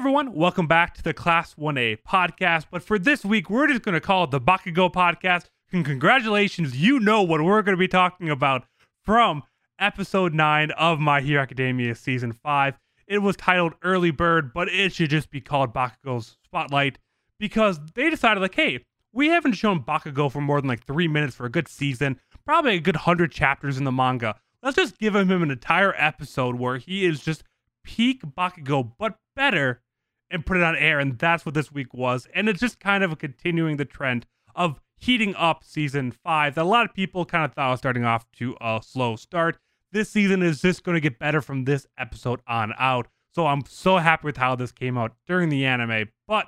everyone, 0.00 0.32
welcome 0.32 0.66
back 0.66 0.94
to 0.94 1.02
the 1.02 1.12
Class 1.12 1.54
1A 1.56 1.98
podcast. 2.08 2.64
But 2.70 2.82
for 2.82 2.98
this 2.98 3.22
week, 3.22 3.50
we're 3.50 3.66
just 3.66 3.82
going 3.82 3.92
to 3.92 4.00
call 4.00 4.24
it 4.24 4.30
the 4.30 4.40
Bakugo 4.40 4.90
podcast. 4.90 5.50
And 5.74 5.84
congratulations, 5.84 6.74
you 6.74 6.98
know 6.98 7.20
what 7.20 7.42
we're 7.42 7.60
going 7.60 7.76
to 7.76 7.78
be 7.78 7.86
talking 7.86 8.30
about 8.30 8.64
from 9.04 9.42
episode 9.78 10.32
9 10.32 10.70
of 10.70 11.00
My 11.00 11.20
Hero 11.20 11.42
Academia 11.42 11.94
season 11.94 12.32
5. 12.32 12.78
It 13.08 13.18
was 13.18 13.36
titled 13.36 13.74
Early 13.82 14.10
Bird, 14.10 14.54
but 14.54 14.70
it 14.70 14.94
should 14.94 15.10
just 15.10 15.30
be 15.30 15.42
called 15.42 15.74
Bakugo's 15.74 16.38
Spotlight 16.46 16.96
because 17.38 17.78
they 17.94 18.08
decided, 18.08 18.40
like, 18.40 18.54
hey, 18.54 18.82
we 19.12 19.28
haven't 19.28 19.52
shown 19.52 19.84
Bakugo 19.84 20.32
for 20.32 20.40
more 20.40 20.62
than 20.62 20.68
like 20.68 20.86
three 20.86 21.08
minutes 21.08 21.36
for 21.36 21.44
a 21.44 21.50
good 21.50 21.68
season, 21.68 22.18
probably 22.46 22.76
a 22.76 22.80
good 22.80 22.96
100 22.96 23.32
chapters 23.32 23.76
in 23.76 23.84
the 23.84 23.92
manga. 23.92 24.34
Let's 24.62 24.76
just 24.76 24.98
give 24.98 25.14
him 25.14 25.30
an 25.30 25.50
entire 25.50 25.94
episode 25.98 26.54
where 26.54 26.78
he 26.78 27.04
is 27.04 27.20
just 27.20 27.44
peak 27.84 28.22
Bakugo, 28.22 28.92
but 28.98 29.18
better, 29.36 29.82
and 30.30 30.46
put 30.46 30.56
it 30.56 30.62
on 30.62 30.76
air. 30.76 30.98
And 30.98 31.18
that's 31.18 31.44
what 31.44 31.54
this 31.54 31.72
week 31.72 31.92
was. 31.92 32.26
And 32.34 32.48
it's 32.48 32.60
just 32.60 32.80
kind 32.80 33.02
of 33.02 33.18
continuing 33.18 33.76
the 33.76 33.84
trend 33.84 34.26
of 34.54 34.80
heating 34.96 35.34
up 35.34 35.64
season 35.64 36.12
five 36.12 36.54
that 36.54 36.62
a 36.62 36.64
lot 36.64 36.84
of 36.84 36.94
people 36.94 37.24
kind 37.24 37.44
of 37.44 37.52
thought 37.54 37.70
was 37.70 37.78
starting 37.78 38.04
off 38.04 38.30
to 38.32 38.56
a 38.60 38.80
slow 38.84 39.16
start. 39.16 39.58
This 39.92 40.10
season 40.10 40.42
is 40.42 40.62
just 40.62 40.84
going 40.84 40.94
to 40.94 41.00
get 41.00 41.18
better 41.18 41.40
from 41.40 41.64
this 41.64 41.86
episode 41.98 42.40
on 42.46 42.72
out. 42.78 43.08
So 43.34 43.46
I'm 43.46 43.64
so 43.66 43.98
happy 43.98 44.26
with 44.26 44.36
how 44.36 44.54
this 44.54 44.72
came 44.72 44.98
out 44.98 45.12
during 45.26 45.48
the 45.48 45.64
anime. 45.64 46.08
But 46.28 46.46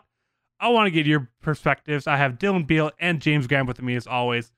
I 0.61 0.69
want 0.69 0.87
to 0.87 0.91
get 0.91 1.07
your 1.07 1.31
perspectives. 1.41 2.07
I 2.07 2.17
have 2.17 2.39
Dylan 2.39 2.67
Beal 2.67 2.93
and 3.01 3.21
James 3.21 3.47
Graham 3.47 3.67
with 3.67 3.83
me 3.83 3.97
as 3.97 4.07
always. 4.07 4.53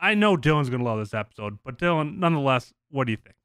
I 0.00 0.14
know 0.14 0.36
Dylan's 0.36 0.70
going 0.70 0.80
to 0.80 0.84
love 0.84 0.98
this 0.98 1.14
episode, 1.14 1.58
but 1.64 1.78
Dylan, 1.78 2.18
nonetheless, 2.18 2.72
what 2.90 3.06
do 3.06 3.12
you 3.12 3.18
think? 3.18 3.36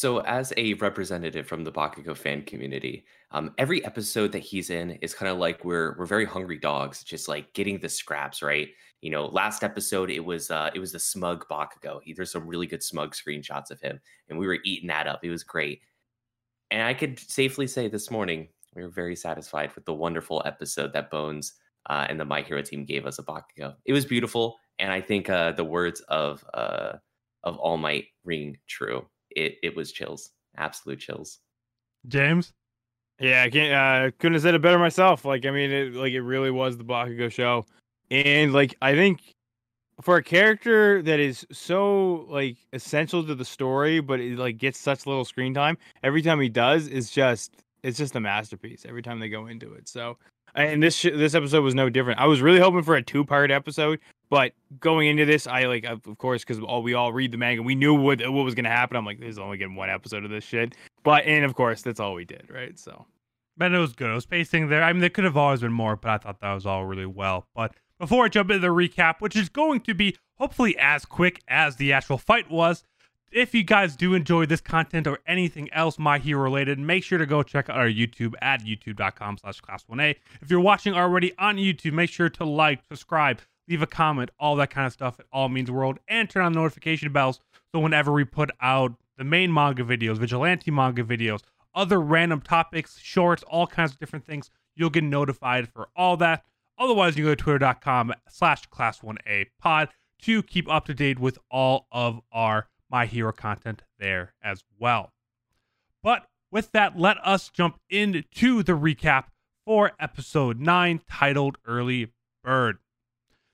So, 0.00 0.20
as 0.22 0.50
a 0.56 0.72
representative 0.74 1.46
from 1.46 1.62
the 1.62 1.70
Bakugo 1.70 2.16
fan 2.16 2.40
community, 2.44 3.04
um, 3.32 3.52
every 3.58 3.84
episode 3.84 4.32
that 4.32 4.38
he's 4.38 4.70
in 4.70 4.92
is 5.02 5.12
kind 5.12 5.30
of 5.30 5.36
like 5.36 5.62
we're 5.62 5.94
we're 5.98 6.06
very 6.06 6.24
hungry 6.24 6.56
dogs, 6.56 7.04
just 7.04 7.28
like 7.28 7.52
getting 7.52 7.78
the 7.78 7.88
scraps, 7.90 8.40
right? 8.40 8.68
You 9.02 9.10
know, 9.10 9.26
last 9.26 9.62
episode 9.62 10.10
it 10.10 10.24
was 10.24 10.50
uh, 10.50 10.70
it 10.74 10.78
was 10.78 10.92
the 10.92 10.98
smug 10.98 11.46
Bakugo. 11.48 12.00
He, 12.02 12.14
there's 12.14 12.32
some 12.32 12.46
really 12.46 12.66
good 12.66 12.82
smug 12.82 13.14
screenshots 13.14 13.70
of 13.70 13.78
him, 13.82 14.00
and 14.30 14.38
we 14.38 14.46
were 14.46 14.60
eating 14.64 14.88
that 14.88 15.06
up. 15.06 15.20
It 15.22 15.28
was 15.28 15.44
great, 15.44 15.82
and 16.70 16.82
I 16.82 16.94
could 16.94 17.18
safely 17.18 17.66
say 17.66 17.86
this 17.86 18.10
morning 18.10 18.48
we 18.74 18.82
were 18.82 18.88
very 18.88 19.16
satisfied 19.16 19.74
with 19.74 19.84
the 19.84 19.92
wonderful 19.92 20.40
episode 20.46 20.94
that 20.94 21.10
Bones 21.10 21.56
uh, 21.90 22.06
and 22.08 22.18
the 22.18 22.24
My 22.24 22.40
Hero 22.40 22.62
team 22.62 22.86
gave 22.86 23.04
us 23.04 23.18
a 23.18 23.22
Bakugo. 23.22 23.74
It 23.84 23.92
was 23.92 24.06
beautiful, 24.06 24.56
and 24.78 24.90
I 24.90 25.02
think 25.02 25.28
uh, 25.28 25.52
the 25.52 25.64
words 25.64 26.00
of 26.08 26.42
uh, 26.54 26.92
of 27.44 27.58
All 27.58 27.76
Might 27.76 28.06
ring 28.24 28.56
true 28.66 29.04
it 29.36 29.56
it 29.62 29.76
was 29.76 29.92
chills, 29.92 30.30
absolute 30.56 31.00
chills. 31.00 31.38
James, 32.08 32.52
yeah, 33.20 33.42
I 33.42 33.50
can't. 33.50 33.72
Uh, 33.72 34.10
couldn't 34.18 34.34
have 34.34 34.42
said 34.42 34.54
it 34.54 34.62
better 34.62 34.78
myself. 34.78 35.24
Like, 35.24 35.44
I 35.44 35.50
mean, 35.50 35.70
it 35.70 35.94
like 35.94 36.12
it 36.12 36.22
really 36.22 36.50
was 36.50 36.78
the 36.78 36.84
Bakugo 36.84 37.30
show, 37.30 37.66
and 38.10 38.52
like 38.52 38.76
I 38.80 38.94
think 38.94 39.34
for 40.00 40.16
a 40.16 40.22
character 40.22 41.02
that 41.02 41.20
is 41.20 41.46
so 41.52 42.26
like 42.30 42.56
essential 42.72 43.24
to 43.26 43.34
the 43.34 43.44
story, 43.44 44.00
but 44.00 44.20
it 44.20 44.38
like 44.38 44.56
gets 44.56 44.78
such 44.78 45.06
little 45.06 45.24
screen 45.24 45.52
time, 45.52 45.76
every 46.02 46.22
time 46.22 46.40
he 46.40 46.48
does 46.48 46.86
is 46.86 47.10
just 47.10 47.52
it's 47.82 47.98
just 47.98 48.16
a 48.16 48.20
masterpiece. 48.20 48.86
Every 48.88 49.02
time 49.02 49.20
they 49.20 49.28
go 49.28 49.46
into 49.46 49.74
it, 49.74 49.88
so 49.88 50.16
and 50.54 50.82
this 50.82 50.96
sh- 50.96 51.14
this 51.14 51.34
episode 51.34 51.62
was 51.62 51.74
no 51.74 51.90
different. 51.90 52.20
I 52.20 52.26
was 52.26 52.40
really 52.40 52.60
hoping 52.60 52.82
for 52.82 52.96
a 52.96 53.02
two 53.02 53.24
part 53.24 53.50
episode, 53.50 54.00
but 54.30 54.52
going 54.78 55.08
into 55.08 55.26
this, 55.26 55.46
I 55.46 55.64
like 55.64 55.84
of 55.84 56.02
course 56.16 56.42
because 56.44 56.62
all 56.62 56.82
we 56.82 56.94
all 56.94 57.12
read 57.12 57.32
the 57.32 57.38
manga, 57.38 57.62
we 57.62 57.74
knew 57.74 57.94
what 57.94 58.20
what 58.20 58.44
was 58.44 58.54
gonna 58.54 58.70
happen. 58.70 58.96
I'm 58.96 59.04
like, 59.04 59.20
there's 59.20 59.38
only 59.38 59.58
getting 59.58 59.74
one 59.74 59.90
episode 59.90 60.24
of 60.24 60.30
this 60.30 60.44
shit, 60.44 60.74
but 61.02 61.24
and 61.26 61.44
of 61.44 61.54
course 61.54 61.82
that's 61.82 62.00
all 62.00 62.14
we 62.14 62.24
did, 62.24 62.48
right? 62.48 62.78
So, 62.78 63.06
but 63.56 63.72
it 63.72 63.78
was 63.78 63.92
good. 63.92 64.10
It 64.10 64.14
was 64.14 64.26
pacing 64.26 64.68
there. 64.68 64.82
I 64.82 64.92
mean, 64.92 65.00
there 65.00 65.10
could 65.10 65.24
have 65.24 65.36
always 65.36 65.60
been 65.60 65.72
more, 65.72 65.96
but 65.96 66.10
I 66.10 66.18
thought 66.18 66.40
that 66.40 66.54
was 66.54 66.64
all 66.64 66.86
really 66.86 67.06
well. 67.06 67.46
But 67.54 67.74
before 67.98 68.24
I 68.24 68.28
jump 68.28 68.50
into 68.50 68.60
the 68.60 68.68
recap, 68.68 69.16
which 69.20 69.36
is 69.36 69.48
going 69.48 69.80
to 69.80 69.94
be 69.94 70.16
hopefully 70.38 70.76
as 70.78 71.04
quick 71.04 71.42
as 71.48 71.76
the 71.76 71.92
actual 71.92 72.16
fight 72.16 72.50
was, 72.50 72.84
if 73.32 73.54
you 73.54 73.62
guys 73.62 73.94
do 73.94 74.14
enjoy 74.14 74.46
this 74.46 74.60
content 74.60 75.06
or 75.06 75.20
anything 75.26 75.72
else 75.72 75.98
My 75.98 76.18
Hero 76.18 76.42
related, 76.42 76.78
make 76.78 77.04
sure 77.04 77.18
to 77.18 77.26
go 77.26 77.42
check 77.42 77.68
out 77.68 77.76
our 77.76 77.86
YouTube 77.86 78.34
at 78.42 78.64
youtube.com 78.64 79.38
slash 79.38 79.60
class1a. 79.60 80.16
If 80.40 80.50
you're 80.50 80.60
watching 80.60 80.94
already 80.94 81.32
on 81.38 81.56
YouTube, 81.56 81.92
make 81.92 82.10
sure 82.10 82.28
to 82.28 82.44
like, 82.44 82.80
subscribe, 82.88 83.40
leave 83.70 83.82
a 83.82 83.86
comment, 83.86 84.30
all 84.38 84.56
that 84.56 84.70
kind 84.70 84.86
of 84.86 84.92
stuff. 84.92 85.20
It 85.20 85.26
all 85.32 85.48
means 85.48 85.70
world. 85.70 85.98
And 86.08 86.28
turn 86.28 86.44
on 86.44 86.52
the 86.52 86.58
notification 86.58 87.12
bells 87.12 87.40
so 87.72 87.80
whenever 87.80 88.12
we 88.12 88.24
put 88.24 88.50
out 88.60 88.94
the 89.16 89.24
main 89.24 89.52
manga 89.52 89.84
videos, 89.84 90.18
vigilante 90.18 90.70
manga 90.70 91.04
videos, 91.04 91.40
other 91.74 92.00
random 92.00 92.40
topics, 92.40 92.98
shorts, 92.98 93.44
all 93.44 93.66
kinds 93.66 93.92
of 93.92 93.98
different 94.00 94.26
things, 94.26 94.50
you'll 94.74 94.90
get 94.90 95.04
notified 95.04 95.68
for 95.68 95.88
all 95.94 96.16
that. 96.16 96.44
Otherwise, 96.78 97.16
you 97.16 97.24
go 97.24 97.34
to 97.34 97.36
twitter.com 97.36 98.12
slash 98.28 98.68
class1a 98.70 99.46
pod 99.60 99.88
to 100.22 100.42
keep 100.42 100.68
up 100.68 100.86
to 100.86 100.94
date 100.94 101.18
with 101.18 101.38
all 101.50 101.86
of 101.92 102.20
our 102.32 102.68
my 102.90 103.06
Hero 103.06 103.32
content 103.32 103.82
there 104.00 104.34
as 104.42 104.64
well. 104.78 105.12
But 106.02 106.26
with 106.50 106.72
that, 106.72 106.98
let 106.98 107.18
us 107.24 107.48
jump 107.48 107.78
into 107.88 108.62
the 108.64 108.72
recap 108.72 109.26
for 109.64 109.92
episode 110.00 110.58
9 110.58 111.02
titled 111.08 111.58
Early 111.64 112.12
Bird. 112.42 112.78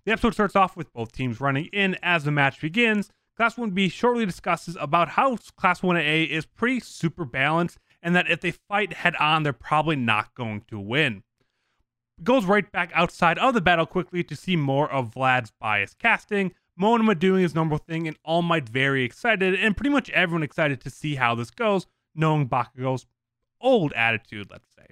The 0.07 0.13
episode 0.13 0.35
starts 0.35 0.55
off 0.55 0.77
with 0.77 0.93
both 0.93 1.11
teams 1.11 1.41
running 1.41 1.67
in 1.73 1.97
as 2.01 2.23
the 2.23 2.31
match 2.31 2.61
begins. 2.61 3.11
Class 3.37 3.57
1B 3.57 3.91
shortly 3.91 4.25
discusses 4.25 4.77
about 4.81 5.11
how 5.11 5.37
Class 5.57 5.81
1A 5.81 6.29
is 6.29 6.47
pretty 6.47 6.79
super 6.79 7.25
balanced 7.25 7.79
and 8.01 8.15
that 8.15 8.31
if 8.31 8.41
they 8.41 8.53
fight 8.53 8.93
head 8.93 9.17
on, 9.17 9.43
they're 9.43 9.53
probably 9.53 9.97
not 9.97 10.33
going 10.37 10.63
to 10.69 10.79
win. 10.79 11.25
goes 12.23 12.45
right 12.45 12.71
back 12.71 12.93
outside 12.95 13.37
of 13.39 13.53
the 13.53 13.61
battle 13.61 13.85
quickly 13.85 14.23
to 14.23 14.37
see 14.37 14.55
more 14.55 14.89
of 14.89 15.13
Vlad's 15.13 15.51
bias 15.61 15.95
casting, 15.99 16.53
Monoma 16.81 17.19
doing 17.19 17.43
his 17.43 17.57
normal 17.57 17.79
thing, 17.79 18.07
and 18.07 18.17
All 18.23 18.43
Might 18.43 18.69
very 18.69 19.03
excited, 19.03 19.57
and 19.57 19.77
pretty 19.77 19.91
much 19.91 20.09
everyone 20.11 20.45
excited 20.45 20.81
to 20.83 20.91
see 20.91 21.17
how 21.17 21.35
this 21.35 21.51
goes, 21.51 21.89
knowing 22.15 22.49
Bakugo's 22.49 23.07
old 23.61 23.93
attitude, 23.95 24.53
let's 24.53 24.69
say. 24.79 24.87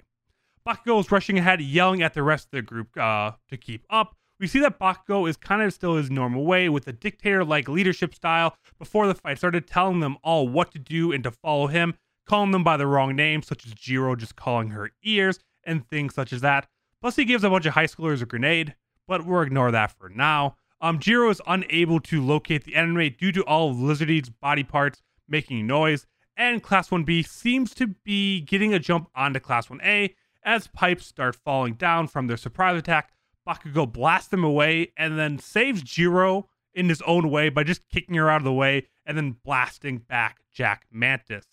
Bakugo 0.67 0.99
is 0.99 1.09
rushing 1.09 1.39
ahead, 1.39 1.61
yelling 1.61 2.03
at 2.03 2.15
the 2.15 2.23
rest 2.23 2.47
of 2.47 2.51
the 2.51 2.61
group 2.61 2.97
uh, 2.97 3.31
to 3.47 3.55
keep 3.55 3.85
up. 3.89 4.17
We 4.39 4.47
see 4.47 4.59
that 4.59 4.79
Bakugo 4.79 5.29
is 5.29 5.37
kind 5.37 5.61
of 5.61 5.73
still 5.73 5.95
his 5.95 6.11
normal 6.11 6.45
way 6.45 6.67
with 6.67 6.87
a 6.87 6.93
dictator 6.93 7.45
like 7.45 7.69
leadership 7.69 8.13
style 8.13 8.57
before 8.77 9.07
the 9.07 9.15
fight 9.15 9.37
started, 9.37 9.65
telling 9.65 10.01
them 10.01 10.17
all 10.23 10.47
what 10.47 10.71
to 10.71 10.79
do 10.79 11.13
and 11.13 11.23
to 11.23 11.31
follow 11.31 11.67
him, 11.67 11.93
calling 12.25 12.51
them 12.51 12.63
by 12.63 12.75
the 12.75 12.87
wrong 12.87 13.15
names, 13.15 13.47
such 13.47 13.65
as 13.65 13.73
Jiro 13.73 14.15
just 14.15 14.35
calling 14.35 14.71
her 14.71 14.91
ears, 15.03 15.39
and 15.63 15.87
things 15.87 16.13
such 16.13 16.33
as 16.33 16.41
that. 16.41 16.67
Plus, 17.01 17.15
he 17.15 17.23
gives 17.23 17.43
a 17.43 17.49
bunch 17.49 17.65
of 17.65 17.73
high 17.75 17.85
schoolers 17.85 18.21
a 18.21 18.25
grenade, 18.25 18.75
but 19.07 19.25
we'll 19.25 19.41
ignore 19.41 19.71
that 19.71 19.91
for 19.91 20.09
now. 20.09 20.57
Um, 20.81 20.99
Jiro 20.99 21.29
is 21.29 21.41
unable 21.47 21.99
to 22.01 22.21
locate 22.21 22.65
the 22.65 22.75
enemy 22.75 23.09
due 23.09 23.31
to 23.31 23.43
all 23.43 23.71
of 23.71 23.77
Lizardy's 23.77 24.29
body 24.29 24.63
parts 24.63 25.01
making 25.27 25.65
noise, 25.65 26.05
and 26.35 26.61
Class 26.61 26.89
1B 26.89 27.25
seems 27.25 27.73
to 27.75 27.87
be 27.87 28.41
getting 28.41 28.73
a 28.73 28.79
jump 28.79 29.09
onto 29.15 29.39
Class 29.39 29.67
1A 29.67 30.13
as 30.43 30.67
pipes 30.67 31.05
start 31.05 31.35
falling 31.35 31.73
down 31.73 32.07
from 32.07 32.27
their 32.27 32.37
surprise 32.37 32.77
attack. 32.77 33.11
Bakugo 33.47 33.91
blasts 33.91 34.29
them 34.29 34.43
away 34.43 34.91
and 34.97 35.17
then 35.17 35.39
saves 35.39 35.81
Jiro 35.81 36.49
in 36.73 36.89
his 36.89 37.01
own 37.03 37.29
way 37.29 37.49
by 37.49 37.63
just 37.63 37.87
kicking 37.89 38.15
her 38.15 38.29
out 38.29 38.41
of 38.41 38.43
the 38.43 38.53
way 38.53 38.87
and 39.05 39.17
then 39.17 39.37
blasting 39.43 39.99
back 39.99 40.39
Jack 40.51 40.85
Mantis. 40.91 41.45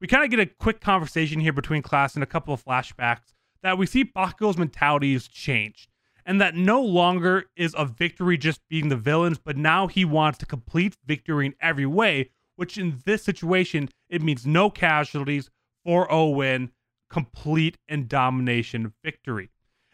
We 0.00 0.06
kind 0.06 0.24
of 0.24 0.30
get 0.30 0.40
a 0.40 0.46
quick 0.46 0.80
conversation 0.80 1.40
here 1.40 1.52
between 1.52 1.82
class 1.82 2.14
and 2.14 2.22
a 2.22 2.26
couple 2.26 2.54
of 2.54 2.64
flashbacks 2.64 3.34
that 3.62 3.76
we 3.76 3.86
see 3.86 4.04
Bakugo's 4.04 4.56
mentality 4.56 5.12
has 5.12 5.26
changed 5.26 5.88
and 6.28 6.42
that 6.42 6.54
no 6.54 6.82
longer 6.82 7.46
is 7.56 7.74
a 7.78 7.86
victory 7.86 8.36
just 8.36 8.60
beating 8.68 8.90
the 8.90 8.96
villains, 8.96 9.38
but 9.38 9.56
now 9.56 9.86
he 9.86 10.04
wants 10.04 10.36
to 10.36 10.44
complete 10.44 10.94
victory 11.06 11.46
in 11.46 11.54
every 11.58 11.86
way, 11.86 12.28
which 12.54 12.76
in 12.76 13.00
this 13.06 13.24
situation, 13.24 13.88
it 14.10 14.20
means 14.20 14.46
no 14.46 14.68
casualties, 14.68 15.48
4 15.86 16.06
0 16.10 16.28
win, 16.28 16.70
complete 17.08 17.78
and 17.88 18.10
domination 18.10 18.92
victory. 19.02 19.48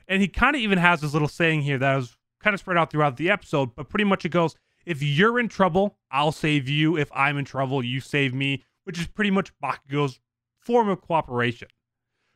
And 0.09 0.21
he 0.21 0.29
kind 0.29 0.55
of 0.55 0.63
even 0.63 0.79
has 0.79 1.01
this 1.01 1.13
little 1.13 1.29
saying 1.29 1.63
here 1.63 1.79
that 1.79 1.97
was 1.97 2.17
kind 2.41 2.55
of 2.55 2.61
spread 2.61 2.77
out 2.77 2.91
throughout 2.91 3.17
the 3.17 3.31
episode, 3.31 3.75
but 3.75 3.89
pretty 3.89 4.05
much 4.05 4.25
it 4.25 4.31
goes, 4.31 4.55
if 4.85 5.03
you're 5.03 5.39
in 5.41 5.49
trouble, 5.49 5.97
I'll 6.11 6.33
save 6.33 6.69
you. 6.69 6.97
If 6.97 7.11
I'm 7.15 7.39
in 7.39 7.45
trouble, 7.45 7.83
you 7.83 8.01
save 8.01 8.35
me, 8.35 8.63
which 8.85 9.01
is 9.01 9.07
pretty 9.07 9.31
much 9.31 9.53
Bakugo's 9.63 10.21
form 10.61 10.89
of 10.89 11.01
cooperation. 11.01 11.69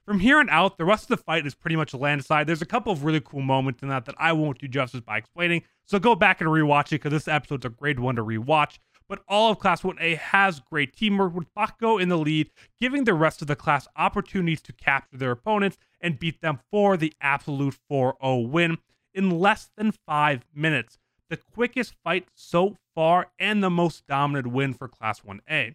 From 0.08 0.20
here 0.20 0.38
on 0.38 0.48
out, 0.48 0.78
the 0.78 0.86
rest 0.86 1.10
of 1.10 1.18
the 1.18 1.22
fight 1.22 1.46
is 1.46 1.54
pretty 1.54 1.76
much 1.76 1.92
a 1.92 1.98
landslide. 1.98 2.46
There's 2.46 2.62
a 2.62 2.66
couple 2.66 2.90
of 2.90 3.04
really 3.04 3.20
cool 3.20 3.42
moments 3.42 3.82
in 3.82 3.90
that 3.90 4.06
that 4.06 4.14
I 4.18 4.32
won't 4.32 4.58
do 4.58 4.66
justice 4.66 5.02
by 5.02 5.18
explaining. 5.18 5.64
So 5.84 5.98
go 5.98 6.14
back 6.14 6.40
and 6.40 6.48
rewatch 6.48 6.86
it 6.86 7.02
because 7.02 7.12
this 7.12 7.28
episode's 7.28 7.66
a 7.66 7.68
great 7.68 7.98
one 7.98 8.16
to 8.16 8.24
rewatch. 8.24 8.78
But 9.08 9.22
all 9.26 9.50
of 9.50 9.58
Class 9.58 9.82
1A 9.82 10.18
has 10.18 10.60
great 10.60 10.94
teamwork 10.94 11.34
with 11.34 11.52
Bakugo 11.54 12.00
in 12.00 12.10
the 12.10 12.18
lead, 12.18 12.50
giving 12.78 13.04
the 13.04 13.14
rest 13.14 13.40
of 13.40 13.48
the 13.48 13.56
class 13.56 13.88
opportunities 13.96 14.60
to 14.62 14.72
capture 14.72 15.16
their 15.16 15.30
opponents 15.30 15.78
and 16.00 16.18
beat 16.18 16.42
them 16.42 16.60
for 16.70 16.96
the 16.96 17.14
absolute 17.20 17.74
4 17.88 18.16
0 18.22 18.38
win 18.40 18.78
in 19.14 19.30
less 19.30 19.70
than 19.76 19.92
five 19.92 20.44
minutes. 20.54 20.98
The 21.30 21.38
quickest 21.38 21.94
fight 22.04 22.28
so 22.34 22.76
far 22.94 23.30
and 23.38 23.62
the 23.62 23.70
most 23.70 24.06
dominant 24.06 24.48
win 24.48 24.74
for 24.74 24.88
Class 24.88 25.20
1A. 25.20 25.74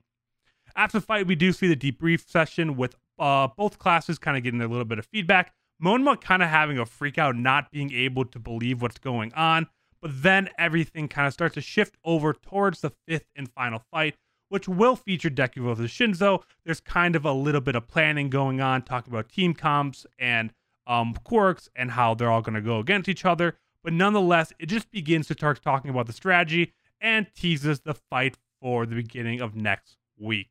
After 0.76 1.00
the 1.00 1.06
fight, 1.06 1.28
we 1.28 1.36
do 1.36 1.52
see 1.52 1.68
the 1.68 1.76
debrief 1.76 2.28
session 2.28 2.76
with 2.76 2.96
uh, 3.20 3.48
both 3.56 3.78
classes 3.78 4.18
kind 4.18 4.38
of 4.38 4.44
getting 4.44 4.62
a 4.62 4.68
little 4.68 4.86
bit 4.86 5.00
of 5.00 5.06
feedback. 5.06 5.54
Monoma 5.84 6.20
kind 6.20 6.42
of 6.42 6.50
having 6.50 6.78
a 6.78 6.86
freak 6.86 7.18
out, 7.18 7.36
not 7.36 7.72
being 7.72 7.92
able 7.94 8.26
to 8.26 8.40
believe 8.40 8.82
what's 8.82 8.98
going 8.98 9.34
on. 9.34 9.68
But 10.04 10.22
then 10.22 10.50
everything 10.58 11.08
kind 11.08 11.28
of 11.28 11.34
starts 11.34 11.56
to 11.56 11.62
shift 11.62 11.96
over 12.04 12.34
towards 12.34 12.82
the 12.82 12.92
fifth 13.08 13.28
and 13.38 13.50
final 13.50 13.82
fight, 13.90 14.16
which 14.50 14.68
will 14.68 14.98
feature 14.98 15.30
Deku 15.30 15.64
versus 15.64 15.92
Shinso. 15.92 16.44
There's 16.66 16.82
kind 16.82 17.16
of 17.16 17.24
a 17.24 17.32
little 17.32 17.62
bit 17.62 17.78
of 17.78 17.88
planning 17.88 18.30
going 18.30 18.60
on, 18.60 18.82
talking 18.82 19.14
about 19.14 19.30
team 19.30 19.54
comps 19.54 20.06
and 20.20 20.52
um, 20.86 21.16
quirks 21.24 21.70
and 21.74 21.92
how 21.92 22.16
they're 22.16 22.30
all 22.30 22.42
going 22.42 22.56
to 22.56 22.62
go 22.62 22.80
against 22.80 23.08
each 23.08 23.24
other. 23.24 23.56
But 23.82 23.94
nonetheless, 23.94 24.52
it 24.60 24.66
just 24.66 24.92
begins 24.92 25.28
to 25.28 25.36
start 25.36 25.62
talking 25.64 25.90
about 25.90 26.08
the 26.08 26.14
strategy 26.14 26.74
and 27.00 27.28
teases 27.34 27.80
the 27.80 27.94
fight 27.94 28.36
for 28.60 28.86
the 28.86 28.96
beginning 28.96 29.40
of 29.40 29.56
next 29.56 29.96
week. 30.20 30.50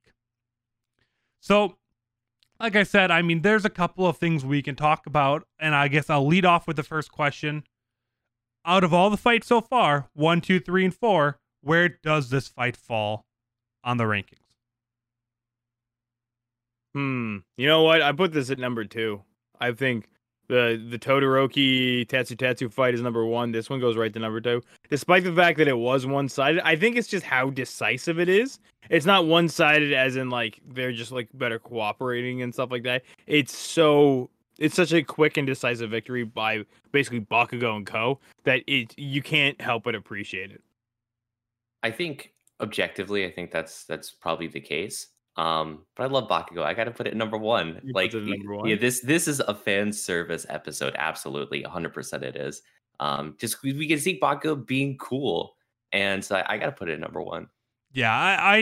So, 1.40 1.76
like 2.58 2.74
I 2.74 2.84
said, 2.84 3.10
I 3.10 3.20
mean, 3.20 3.42
there's 3.42 3.66
a 3.66 3.70
couple 3.70 4.06
of 4.06 4.16
things 4.16 4.46
we 4.46 4.62
can 4.62 4.76
talk 4.76 5.04
about, 5.04 5.46
and 5.58 5.74
I 5.74 5.88
guess 5.88 6.08
I'll 6.08 6.26
lead 6.26 6.46
off 6.46 6.66
with 6.66 6.76
the 6.76 6.82
first 6.82 7.12
question. 7.12 7.64
Out 8.64 8.84
of 8.84 8.94
all 8.94 9.10
the 9.10 9.16
fights 9.16 9.48
so 9.48 9.60
far, 9.60 10.08
one, 10.14 10.40
two, 10.40 10.60
three, 10.60 10.84
and 10.84 10.94
four, 10.94 11.38
where 11.62 11.88
does 11.88 12.30
this 12.30 12.48
fight 12.48 12.76
fall 12.76 13.24
on 13.82 13.96
the 13.96 14.04
rankings? 14.04 14.38
Hmm. 16.94 17.38
You 17.56 17.66
know 17.66 17.82
what? 17.82 18.02
I 18.02 18.12
put 18.12 18.32
this 18.32 18.50
at 18.50 18.58
number 18.58 18.84
two. 18.84 19.22
I 19.60 19.72
think 19.72 20.08
the 20.48 20.84
the 20.90 20.98
Todoroki 20.98 22.06
Tetsutetsu 22.06 22.70
fight 22.70 22.94
is 22.94 23.00
number 23.00 23.24
one. 23.24 23.52
This 23.52 23.70
one 23.70 23.80
goes 23.80 23.96
right 23.96 24.12
to 24.12 24.18
number 24.18 24.40
two. 24.40 24.62
Despite 24.90 25.24
the 25.24 25.32
fact 25.32 25.58
that 25.58 25.68
it 25.68 25.78
was 25.78 26.04
one 26.04 26.28
sided, 26.28 26.60
I 26.66 26.76
think 26.76 26.96
it's 26.96 27.08
just 27.08 27.24
how 27.24 27.50
decisive 27.50 28.20
it 28.20 28.28
is. 28.28 28.58
It's 28.90 29.06
not 29.06 29.26
one 29.26 29.48
sided 29.48 29.92
as 29.92 30.16
in 30.16 30.28
like 30.28 30.60
they're 30.68 30.92
just 30.92 31.12
like 31.12 31.28
better 31.34 31.58
cooperating 31.58 32.42
and 32.42 32.52
stuff 32.52 32.70
like 32.70 32.82
that. 32.82 33.02
It's 33.26 33.56
so 33.56 34.28
it's 34.62 34.76
such 34.76 34.92
a 34.92 35.02
quick 35.02 35.36
and 35.36 35.46
decisive 35.46 35.90
victory 35.90 36.24
by 36.24 36.64
basically 36.92 37.20
Bakugo 37.20 37.76
and 37.76 37.84
Co. 37.84 38.20
that 38.44 38.62
it 38.66 38.96
you 38.96 39.20
can't 39.20 39.60
help 39.60 39.84
but 39.84 39.94
appreciate 39.94 40.52
it. 40.52 40.62
I 41.82 41.90
think 41.90 42.32
objectively, 42.60 43.26
I 43.26 43.30
think 43.32 43.50
that's 43.50 43.84
that's 43.84 44.10
probably 44.12 44.46
the 44.46 44.60
case. 44.60 45.08
Um, 45.36 45.84
but 45.96 46.04
I 46.04 46.06
love 46.06 46.28
Bakugo. 46.28 46.62
I 46.62 46.74
got 46.74 46.84
to 46.84 46.90
put 46.90 47.06
it 47.06 47.16
number 47.16 47.38
one. 47.38 47.80
You 47.82 47.92
like, 47.92 48.12
put 48.12 48.22
it 48.22 48.38
number 48.38 48.54
one? 48.54 48.68
yeah, 48.68 48.76
this 48.76 49.00
this 49.00 49.26
is 49.26 49.40
a 49.40 49.54
fan 49.54 49.92
service 49.92 50.46
episode. 50.48 50.94
Absolutely, 50.96 51.62
hundred 51.62 51.92
percent, 51.92 52.22
it 52.22 52.36
is. 52.36 52.62
Um, 53.00 53.34
just 53.40 53.62
we 53.62 53.72
we 53.72 53.88
can 53.88 53.98
see 53.98 54.20
Bakugo 54.20 54.64
being 54.64 54.96
cool, 54.98 55.56
and 55.90 56.24
so 56.24 56.36
I, 56.36 56.54
I 56.54 56.58
got 56.58 56.66
to 56.66 56.72
put 56.72 56.88
it 56.88 56.94
at 56.94 57.00
number 57.00 57.20
one. 57.20 57.48
Yeah, 57.92 58.12
I, 58.12 58.56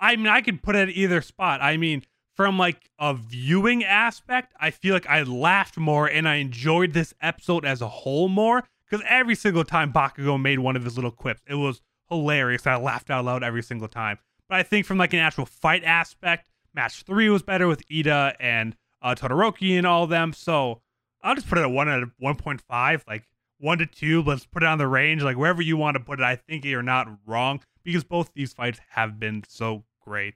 I, 0.00 0.12
I 0.12 0.16
mean, 0.16 0.26
I 0.26 0.40
could 0.40 0.62
put 0.62 0.74
it 0.74 0.88
at 0.88 0.94
either 0.94 1.22
spot. 1.22 1.62
I 1.62 1.76
mean, 1.76 2.02
from 2.38 2.56
like 2.56 2.88
a 3.00 3.14
viewing 3.14 3.82
aspect, 3.82 4.54
I 4.60 4.70
feel 4.70 4.94
like 4.94 5.08
I 5.08 5.24
laughed 5.24 5.76
more 5.76 6.06
and 6.06 6.28
I 6.28 6.36
enjoyed 6.36 6.92
this 6.92 7.12
episode 7.20 7.64
as 7.64 7.82
a 7.82 7.88
whole 7.88 8.28
more 8.28 8.62
because 8.88 9.04
every 9.08 9.34
single 9.34 9.64
time 9.64 9.92
Bakugo 9.92 10.40
made 10.40 10.60
one 10.60 10.76
of 10.76 10.84
his 10.84 10.94
little 10.94 11.10
quips, 11.10 11.42
it 11.48 11.56
was 11.56 11.80
hilarious. 12.08 12.64
I 12.64 12.76
laughed 12.76 13.10
out 13.10 13.24
loud 13.24 13.42
every 13.42 13.64
single 13.64 13.88
time. 13.88 14.18
But 14.48 14.58
I 14.58 14.62
think 14.62 14.86
from 14.86 14.98
like 14.98 15.12
an 15.12 15.18
actual 15.18 15.46
fight 15.46 15.82
aspect, 15.82 16.48
match 16.72 17.02
three 17.02 17.28
was 17.28 17.42
better 17.42 17.66
with 17.66 17.84
Iida 17.88 18.34
and 18.38 18.76
uh, 19.02 19.16
Todoroki 19.16 19.76
and 19.76 19.84
all 19.84 20.04
of 20.04 20.10
them. 20.10 20.32
So 20.32 20.80
I'll 21.24 21.34
just 21.34 21.48
put 21.48 21.58
it 21.58 21.62
at 21.62 21.72
one 21.72 21.88
at 21.88 22.04
one 22.20 22.36
point 22.36 22.60
five, 22.60 23.02
like 23.08 23.24
one 23.58 23.78
to 23.78 23.86
two. 23.86 24.22
Let's 24.22 24.46
put 24.46 24.62
it 24.62 24.66
on 24.66 24.78
the 24.78 24.86
range, 24.86 25.24
like 25.24 25.36
wherever 25.36 25.60
you 25.60 25.76
want 25.76 25.96
to 25.96 26.00
put 26.00 26.20
it. 26.20 26.24
I 26.24 26.36
think 26.36 26.64
you're 26.64 26.84
not 26.84 27.08
wrong 27.26 27.62
because 27.82 28.04
both 28.04 28.30
these 28.32 28.52
fights 28.52 28.78
have 28.90 29.18
been 29.18 29.42
so 29.48 29.82
great. 30.00 30.34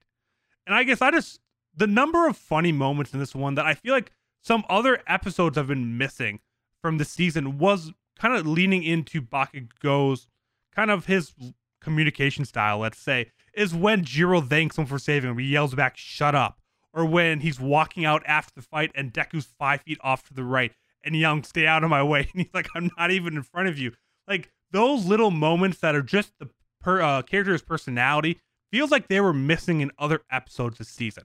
And 0.67 0.75
I 0.75 0.83
guess 0.83 1.01
I 1.01 1.13
just 1.13 1.39
the 1.75 1.87
number 1.87 2.27
of 2.27 2.37
funny 2.37 2.73
moments 2.73 3.13
in 3.13 3.19
this 3.19 3.35
one 3.35 3.55
that 3.55 3.67
I 3.67 3.75
feel 3.75 3.95
like 3.95 4.13
some 4.43 4.65
other 4.69 5.03
episodes 5.07 5.57
have 5.57 5.69
been 5.69 5.97
missing 5.97 6.41
from 6.81 6.99
the 6.99 7.05
season 7.05 7.59
was 7.59 7.93
kind 8.19 8.35
of 8.35 8.47
leaning 8.47 8.83
into 8.83 9.23
Bakugo's 9.23 10.27
kind 10.75 10.91
of 10.91 11.07
his 11.07 11.33
communication 11.81 12.45
style, 12.45 12.79
let's 12.79 12.99
say, 12.99 13.31
is 13.55 13.75
when 13.75 14.05
Jiro 14.05 14.41
thanks 14.41 14.77
him 14.79 14.87
for 14.87 14.99
saving 14.99 15.31
him. 15.31 15.39
He 15.39 15.47
yells 15.47 15.75
back, 15.75 15.97
shut 15.97 16.35
up. 16.35 16.59
Or 16.95 17.07
when 17.07 17.41
he's 17.41 17.59
walking 17.59 18.05
out 18.05 18.23
after 18.27 18.53
the 18.55 18.63
fight 18.63 18.91
and 18.95 19.13
Deku's 19.13 19.47
five 19.59 19.81
feet 19.81 19.99
off 20.03 20.25
to 20.25 20.35
the 20.35 20.45
right 20.45 20.73
and 21.03 21.17
Young, 21.17 21.43
stay 21.43 21.67
out 21.67 21.85
of 21.85 21.91
my 21.91 22.03
way. 22.03 22.29
And 22.35 22.43
he's 22.43 22.55
like, 22.55 22.69
I'm 22.75 22.91
not 22.99 23.11
even 23.11 23.35
in 23.37 23.43
front 23.43 23.69
of 23.69 23.79
you. 23.79 23.93
Like 24.29 24.51
those 24.73 25.07
little 25.07 25.31
moments 25.31 25.79
that 25.79 25.95
are 25.95 26.03
just 26.03 26.33
the 26.39 26.51
per, 26.81 27.01
uh, 27.01 27.23
character's 27.23 27.63
personality 27.63 28.41
feels 28.71 28.91
like 28.91 29.09
they 29.09 29.21
were 29.21 29.33
missing 29.33 29.81
in 29.81 29.91
other 29.99 30.21
episodes 30.31 30.79
this 30.79 30.89
season. 30.89 31.25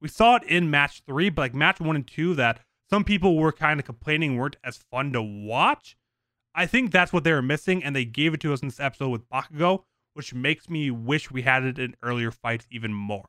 We 0.00 0.08
saw 0.08 0.36
it 0.36 0.44
in 0.44 0.70
match 0.70 1.02
three, 1.06 1.30
but 1.30 1.42
like 1.42 1.54
match 1.54 1.80
one 1.80 1.96
and 1.96 2.06
two, 2.06 2.34
that 2.34 2.60
some 2.90 3.04
people 3.04 3.36
were 3.36 3.52
kind 3.52 3.80
of 3.80 3.86
complaining 3.86 4.36
weren't 4.36 4.56
as 4.62 4.78
fun 4.90 5.12
to 5.12 5.22
watch. 5.22 5.96
I 6.54 6.66
think 6.66 6.90
that's 6.90 7.12
what 7.12 7.24
they 7.24 7.32
were 7.32 7.42
missing, 7.42 7.84
and 7.84 7.94
they 7.94 8.04
gave 8.04 8.32
it 8.34 8.40
to 8.40 8.52
us 8.52 8.60
in 8.60 8.68
this 8.68 8.80
episode 8.80 9.10
with 9.10 9.28
Bakugo, 9.28 9.82
which 10.14 10.32
makes 10.32 10.70
me 10.70 10.90
wish 10.90 11.30
we 11.30 11.42
had 11.42 11.64
it 11.64 11.78
in 11.78 11.94
earlier 12.02 12.30
fights 12.30 12.66
even 12.70 12.92
more. 12.92 13.26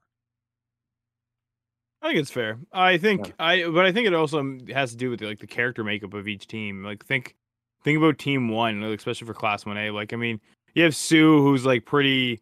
I 2.01 2.07
think 2.09 2.19
it's 2.19 2.31
fair. 2.31 2.59
I 2.71 2.97
think 2.97 3.27
Yeah. 3.27 3.33
I, 3.39 3.67
but 3.67 3.85
I 3.85 3.91
think 3.91 4.07
it 4.07 4.13
also 4.13 4.57
has 4.73 4.91
to 4.91 4.97
do 4.97 5.09
with 5.09 5.21
like 5.21 5.39
the 5.39 5.47
character 5.47 5.83
makeup 5.83 6.13
of 6.13 6.27
each 6.27 6.47
team. 6.47 6.83
Like 6.83 7.05
think, 7.05 7.35
think 7.83 7.97
about 7.97 8.17
Team 8.17 8.49
One, 8.49 8.81
like, 8.81 8.99
especially 8.99 9.27
for 9.27 9.33
Class 9.33 9.65
One 9.65 9.77
A. 9.77 9.91
Like 9.91 10.13
I 10.13 10.15
mean, 10.15 10.39
you 10.73 10.83
have 10.83 10.95
Sue, 10.95 11.41
who's 11.41 11.65
like 11.65 11.85
pretty, 11.85 12.39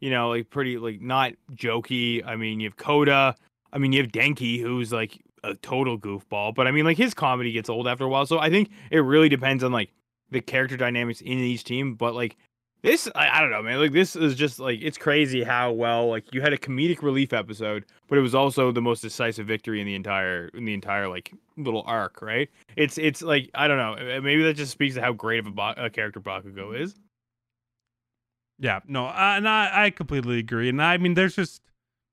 you 0.00 0.10
know, 0.10 0.28
like 0.28 0.50
pretty 0.50 0.76
like 0.78 1.00
not 1.00 1.32
jokey. 1.54 2.24
I 2.24 2.36
mean, 2.36 2.60
you 2.60 2.68
have 2.68 2.76
Koda. 2.76 3.34
I 3.72 3.78
mean, 3.78 3.92
you 3.92 4.02
have 4.02 4.12
Denki, 4.12 4.60
who's 4.60 4.92
like 4.92 5.20
a 5.44 5.54
total 5.54 5.98
goofball. 5.98 6.54
But 6.54 6.66
I 6.66 6.70
mean, 6.70 6.84
like 6.84 6.96
his 6.96 7.14
comedy 7.14 7.52
gets 7.52 7.68
old 7.68 7.86
after 7.86 8.04
a 8.04 8.08
while. 8.08 8.26
So 8.26 8.38
I 8.38 8.50
think 8.50 8.70
it 8.90 8.98
really 8.98 9.28
depends 9.28 9.62
on 9.64 9.72
like 9.72 9.90
the 10.30 10.40
character 10.40 10.76
dynamics 10.76 11.20
in 11.20 11.38
each 11.38 11.64
team. 11.64 11.94
But 11.94 12.14
like 12.14 12.36
this, 12.82 13.08
I, 13.14 13.38
I 13.38 13.40
don't 13.40 13.50
know, 13.50 13.62
man. 13.62 13.78
Like 13.78 13.92
this 13.92 14.16
is 14.16 14.34
just 14.34 14.58
like 14.58 14.80
it's 14.80 14.98
crazy 14.98 15.42
how 15.42 15.72
well 15.72 16.08
like 16.08 16.32
you 16.32 16.40
had 16.40 16.52
a 16.52 16.58
comedic 16.58 17.02
relief 17.02 17.32
episode, 17.32 17.84
but 18.08 18.18
it 18.18 18.22
was 18.22 18.34
also 18.34 18.70
the 18.72 18.82
most 18.82 19.00
decisive 19.00 19.46
victory 19.46 19.80
in 19.80 19.86
the 19.86 19.94
entire 19.94 20.48
in 20.54 20.64
the 20.64 20.74
entire 20.74 21.08
like 21.08 21.32
little 21.56 21.82
arc, 21.86 22.22
right? 22.22 22.48
It's 22.76 22.98
it's 22.98 23.22
like 23.22 23.50
I 23.54 23.68
don't 23.68 23.78
know. 23.78 24.20
Maybe 24.20 24.42
that 24.44 24.54
just 24.54 24.72
speaks 24.72 24.94
to 24.94 25.00
how 25.00 25.12
great 25.12 25.40
of 25.40 25.46
a, 25.46 25.50
ba- 25.50 25.74
a 25.76 25.90
character 25.90 26.20
Bakugo 26.20 26.78
is. 26.78 26.94
Yeah, 28.60 28.80
no, 28.88 29.06
uh, 29.06 29.34
and 29.36 29.48
I, 29.48 29.84
I 29.84 29.90
completely 29.90 30.40
agree. 30.40 30.68
And 30.68 30.82
I 30.82 30.96
mean, 30.96 31.14
there's 31.14 31.36
just 31.36 31.62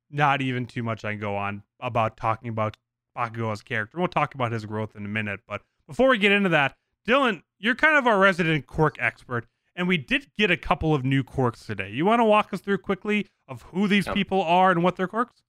not 0.10 0.42
even 0.42 0.66
too 0.66 0.84
much 0.84 1.04
I 1.06 1.12
can 1.12 1.20
go 1.20 1.36
on 1.36 1.64
about 1.80 2.18
talking 2.18 2.50
about 2.50 2.78
Bakugo's 3.18 3.62
character. 3.62 3.98
We'll 3.98 4.08
talk 4.08 4.34
about 4.36 4.52
his 4.52 4.66
growth 4.66 4.96
in 4.96 5.06
a 5.06 5.10
minute. 5.10 5.40
But 5.48 5.62
before 5.88 6.10
we 6.10 6.18
get 6.18 6.32
into 6.32 6.50
that, 6.50 6.76
Dylan, 7.08 7.44
you're 7.60 7.76
kind 7.76 7.98
of 7.98 8.08
our 8.08 8.20
resident 8.20 8.68
quirk 8.68 8.96
expert, 9.00 9.46
and 9.76 9.88
we 9.88 9.98
did 9.98 10.28
get 10.38 10.52
a 10.52 10.58
couple 10.58 10.94
of 10.94 11.04
new 11.06 11.24
quirks 11.24 11.66
today. 11.66 11.90
You 11.92 12.06
want 12.06 12.20
to 12.20 12.26
walk 12.26 12.54
us 12.54 12.62
through 12.62 12.80
quickly 12.80 13.28
of 13.48 13.62
who 13.64 13.88
these 13.88 14.06
Yep. 14.08 14.16
people 14.16 14.42
are 14.42 14.72
and 14.72 14.84
what 14.84 14.96
their 14.96 15.08
quirks? 15.08 15.42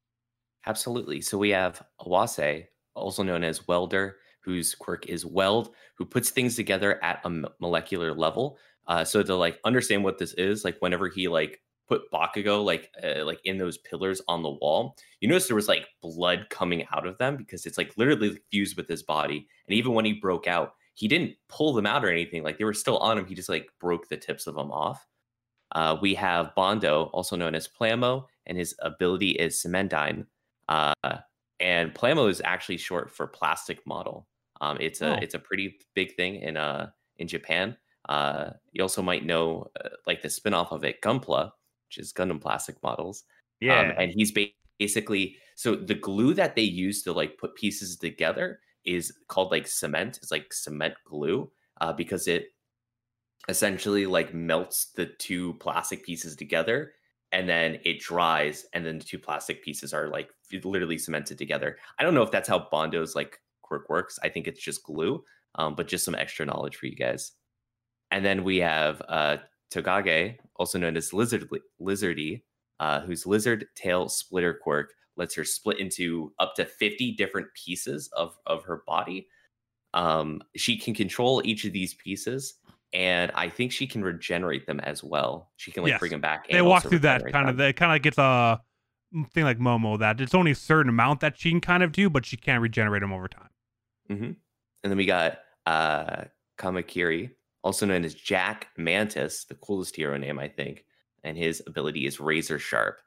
Absolutely. 0.67 1.21
So 1.21 1.39
we 1.39 1.51
have 1.51 1.83
Awase, 2.01 2.67
also 2.95 3.23
known 3.23 3.45
as 3.45 3.67
Welder, 3.69 4.17
whose 4.43 4.75
quirk 4.75 5.07
is 5.07 5.25
Weld, 5.25 5.71
who 5.97 6.05
puts 6.05 6.31
things 6.31 6.57
together 6.57 7.03
at 7.03 7.21
a 7.25 7.43
molecular 7.61 8.13
level. 8.15 8.59
Uh, 8.87 9.05
so 9.05 9.23
to 9.23 9.35
like 9.35 9.59
understand 9.65 10.05
what 10.05 10.19
this 10.19 10.33
is, 10.35 10.65
like 10.65 10.77
whenever 10.81 11.09
he 11.09 11.27
like 11.29 11.61
put 11.89 12.11
Bakugo 12.13 12.65
like 12.65 12.91
uh, 13.03 13.25
like 13.25 13.41
in 13.45 13.59
those 13.59 13.79
pillars 13.79 14.21
on 14.29 14.43
the 14.43 14.51
wall, 14.51 14.97
you 15.21 15.29
notice 15.29 15.47
there 15.47 15.57
was 15.57 15.69
like 15.69 15.87
blood 16.03 16.47
coming 16.51 16.87
out 16.93 17.07
of 17.07 17.19
them 17.19 17.37
because 17.37 17.67
it's 17.67 17.79
like 17.79 17.93
literally 17.97 18.39
fused 18.51 18.77
with 18.77 18.89
his 18.89 19.03
body. 19.03 19.47
And 19.69 19.77
even 19.77 19.93
when 19.95 20.05
he 20.05 20.15
broke 20.15 20.47
out, 20.47 20.75
he 20.95 21.09
didn't 21.09 21.35
pull 21.49 21.73
them 21.75 21.87
out 21.87 22.05
or 22.05 22.11
anything. 22.11 22.43
Like 22.43 22.59
they 22.59 22.65
were 22.65 22.73
still 22.75 22.99
on 22.99 23.19
him. 23.19 23.27
He 23.27 23.35
just 23.35 23.49
like 23.49 23.69
broke 23.81 24.09
the 24.09 24.17
tips 24.17 24.47
of 24.47 24.55
them 24.55 24.71
off. 24.71 25.07
Uh, 25.73 25.97
we 26.01 26.15
have 26.15 26.55
Bondo, 26.55 27.05
also 27.13 27.37
known 27.37 27.55
as 27.55 27.69
Plamo, 27.69 28.25
and 28.47 28.57
his 28.57 28.75
ability 28.81 29.31
is 29.33 29.61
Cemedine. 29.61 30.27
Uh, 30.69 30.93
and 31.61 31.93
Plamo 31.95 32.31
is 32.31 32.41
actually 32.45 32.77
short 32.77 33.11
for 33.11 33.27
plastic 33.27 33.85
model. 33.87 34.29
Um, 34.61 34.79
it's 34.81 35.01
a 35.03 35.17
Oh. 35.17 35.19
it's 35.21 35.35
a 35.35 35.39
pretty 35.39 35.79
big 35.95 36.15
thing 36.17 36.37
in 36.37 36.57
uh 36.57 36.91
in 37.19 37.29
Japan. 37.29 37.77
Uh, 38.09 38.51
you 38.73 38.83
also 38.83 39.03
might 39.03 39.25
know 39.27 39.69
uh, 39.85 39.89
like 40.07 40.23
the 40.23 40.31
spin-off 40.31 40.71
of 40.73 40.85
it, 40.85 41.01
Gunpla, 41.03 41.51
which 41.97 42.05
is 42.05 42.13
Gundam 42.13 42.41
plastic 42.41 42.83
models. 42.83 43.25
Um, 43.81 43.93
and 43.99 44.13
he's 44.15 44.33
ba- 44.33 44.49
basically 44.79 45.37
so 45.55 45.75
the 45.75 45.95
glue 45.95 46.35
that 46.35 46.55
they 46.55 46.63
use 46.63 47.03
to 47.05 47.13
like 47.13 47.39
put 47.39 47.55
pieces 47.55 47.97
together 47.97 48.61
is 48.85 49.13
called 49.29 49.51
like 49.51 49.67
cement. 49.67 50.19
It's 50.19 50.31
like 50.31 50.53
cement 50.53 50.95
glue 51.05 51.51
uh, 51.81 51.93
because 51.93 52.29
it 52.29 52.49
essentially 53.49 54.07
like 54.07 54.35
melts 54.35 54.93
the 54.97 55.07
two 55.07 55.55
plastic 55.55 56.05
pieces 56.05 56.37
together 56.37 56.93
and 57.33 57.49
then 57.49 57.79
it 57.85 58.01
dries 58.01 58.67
and 58.73 58.85
then 58.85 58.99
the 58.99 59.05
two 59.05 59.19
plastic 59.19 59.63
pieces 59.63 59.95
are 59.95 60.09
like 60.09 60.31
literally 60.65 60.99
cemented 60.99 61.39
together. 61.39 61.79
I 61.99 62.03
don't 62.03 62.15
know 62.15 62.23
if 62.23 62.31
that's 62.31 62.49
how 62.49 62.69
Bondo's 62.71 63.15
like 63.15 63.41
quirk 63.63 63.89
works. 63.89 64.19
I 64.23 64.29
think 64.29 64.47
it's 64.47 64.63
just 64.63 64.85
glue, 64.85 65.25
um, 65.55 65.75
but 65.75 65.89
just 65.89 66.05
some 66.05 66.15
extra 66.15 66.47
knowledge 66.47 66.77
for 66.77 66.87
you 66.87 66.97
guys. 66.97 67.33
And 68.11 68.25
then 68.25 68.45
we 68.45 68.59
have 68.59 69.03
uh, 69.09 69.39
Tokage, 69.73 70.37
also 70.57 70.79
known 70.79 70.97
as 70.97 71.13
Lizard 71.13 71.49
Lizardy, 71.81 72.43
uh, 72.81 73.01
whose 73.01 73.27
lizard 73.27 73.67
tail 73.75 74.09
splitter 74.09 74.55
quirk 74.55 74.93
lets 75.17 75.35
her 75.35 75.45
split 75.45 75.79
into 75.79 76.33
up 76.39 76.55
to 76.57 76.65
50 76.67 77.13
different 77.17 77.49
pieces 77.55 78.09
of 78.13 78.37
of 78.47 78.65
her 78.65 78.83
body. 78.87 79.29
Um, 79.95 80.43
she 80.57 80.77
can 80.77 80.95
control 80.95 81.41
each 81.45 81.65
of 81.65 81.73
these 81.73 81.95
pieces, 81.95 82.55
and 82.93 83.33
I 83.35 83.49
think 83.49 83.73
she 83.73 83.87
can 83.87 84.03
regenerate 84.03 84.67
them 84.67 84.79
as 84.81 85.03
well. 85.03 85.51
She 85.57 85.71
can 85.73 85.83
like 85.85 85.93
Yes. 85.93 86.01
bring 86.01 86.11
them 86.11 86.21
back. 86.21 86.49
They 86.49 86.61
walk 86.61 86.83
through 86.83 86.99
that 87.01 87.23
kind 87.33 87.49
of. 87.49 87.57
them. 87.57 87.69
It 87.69 87.77
kind 87.77 87.97
of 87.97 88.03
gets 88.03 88.19
a 88.19 88.61
thing 89.33 89.45
like 89.45 89.59
Momo 89.59 89.99
that 89.99 90.21
it's 90.21 90.35
only 90.35 90.51
a 90.51 90.55
certain 90.57 90.91
amount 90.91 91.21
that 91.21 91.39
she 91.39 91.51
can 91.51 91.61
kind 91.63 91.83
of 91.83 91.93
do, 91.93 92.11
but 92.11 92.27
she 92.27 92.37
can 92.37 92.61
regenerate 92.61 93.01
them 93.01 93.13
over 93.13 93.29
time. 93.29 93.49
hmm 94.09 94.15
And 94.25 94.37
then 94.83 94.97
we 94.99 95.07
got 95.07 95.39
uh 95.65 96.25
Kamakiri, 96.59 97.31
also 97.67 97.85
known 97.85 98.05
as 98.05 98.15
Jack 98.15 98.69
Mantis, 98.77 99.45
the 99.45 99.57
coolest 99.57 99.97
hero 99.97 100.17
name, 100.17 100.39
I 100.39 100.47
think. 100.47 100.85
And 101.25 101.37
his 101.37 101.61
ability 101.67 102.07
is 102.07 102.21
razor 102.21 102.61
sharp. 102.61 103.01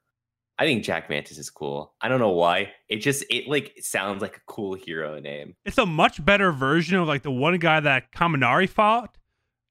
I 0.58 0.66
think 0.66 0.84
Jack 0.84 1.10
Mantis 1.10 1.38
is 1.38 1.50
cool. 1.50 1.94
I 2.02 2.10
don't 2.10 2.20
know 2.20 2.32
why. 2.32 2.74
It 2.90 2.98
just 2.98 3.24
it 3.30 3.48
like 3.48 3.78
it 3.78 3.86
sounds 3.86 4.22
like 4.22 4.36
a 4.36 4.42
cool 4.48 4.74
hero 4.74 5.18
name. 5.22 5.56
It's 5.64 5.78
a 5.78 5.86
much 5.86 6.24
better 6.26 6.52
version 6.52 6.98
of 6.98 7.08
like 7.08 7.24
the 7.24 7.32
one 7.32 7.58
guy 7.58 7.80
that 7.80 8.12
Kaminari 8.12 8.68
fought. 8.68 9.18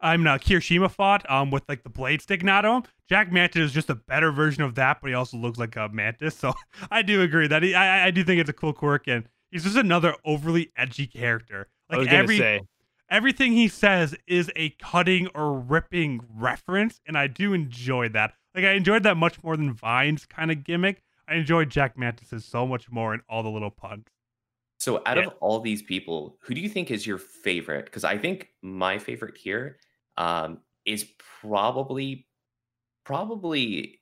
I'm 0.00 0.22
not 0.22 0.40
Kirishima 0.40 0.90
fought 0.90 1.30
um 1.30 1.50
with 1.50 1.68
like 1.68 1.82
the 1.82 1.90
blade 1.90 2.22
sticking 2.22 2.48
out 2.48 2.64
of 2.64 2.84
him. 2.84 2.90
Jack 3.06 3.30
Mantis 3.30 3.60
is 3.60 3.72
just 3.72 3.90
a 3.90 3.94
better 3.94 4.32
version 4.32 4.62
of 4.62 4.76
that, 4.76 5.02
but 5.02 5.08
he 5.08 5.14
also 5.14 5.36
looks 5.36 5.58
like 5.58 5.76
a 5.76 5.90
mantis. 5.90 6.34
So 6.34 6.54
I 6.90 7.02
do 7.02 7.20
agree 7.20 7.48
that 7.48 7.62
he, 7.62 7.74
I 7.74 8.06
I 8.06 8.10
do 8.10 8.24
think 8.24 8.40
it's 8.40 8.48
a 8.48 8.54
cool 8.54 8.72
quirk 8.72 9.06
and 9.06 9.28
he's 9.50 9.64
just 9.64 9.76
another 9.76 10.14
overly 10.24 10.72
edgy 10.74 11.06
character. 11.06 11.68
I 11.90 11.98
was 11.98 12.06
Like 12.06 12.14
every 12.14 12.38
say, 12.38 12.62
everything 13.10 13.52
he 13.52 13.68
says 13.68 14.14
is 14.26 14.50
a 14.56 14.70
cutting 14.70 15.28
or 15.34 15.58
ripping 15.58 16.20
reference, 16.34 17.00
and 17.06 17.16
I 17.16 17.26
do 17.26 17.52
enjoy 17.52 18.08
that. 18.10 18.34
Like 18.54 18.64
I 18.64 18.72
enjoyed 18.72 19.02
that 19.04 19.16
much 19.16 19.42
more 19.42 19.56
than 19.56 19.72
Vine's 19.74 20.26
kind 20.26 20.50
of 20.50 20.64
gimmick. 20.64 21.02
I 21.28 21.34
enjoyed 21.34 21.70
Jack 21.70 21.98
Mantis's 21.98 22.44
so 22.44 22.66
much 22.66 22.90
more 22.90 23.14
in 23.14 23.20
all 23.28 23.42
the 23.42 23.50
little 23.50 23.70
puns. 23.70 24.06
So 24.78 25.02
out 25.06 25.16
Yeah. 25.16 25.26
of 25.26 25.34
all 25.40 25.60
these 25.60 25.82
people, 25.82 26.38
who 26.40 26.54
do 26.54 26.60
you 26.60 26.68
think 26.68 26.90
is 26.90 27.06
your 27.06 27.18
favorite? 27.18 27.84
Because 27.84 28.04
I 28.04 28.16
think 28.16 28.48
my 28.62 28.98
favorite 28.98 29.36
here 29.36 29.78
um, 30.16 30.60
is 30.84 31.06
probably 31.42 32.26
probably 33.04 34.00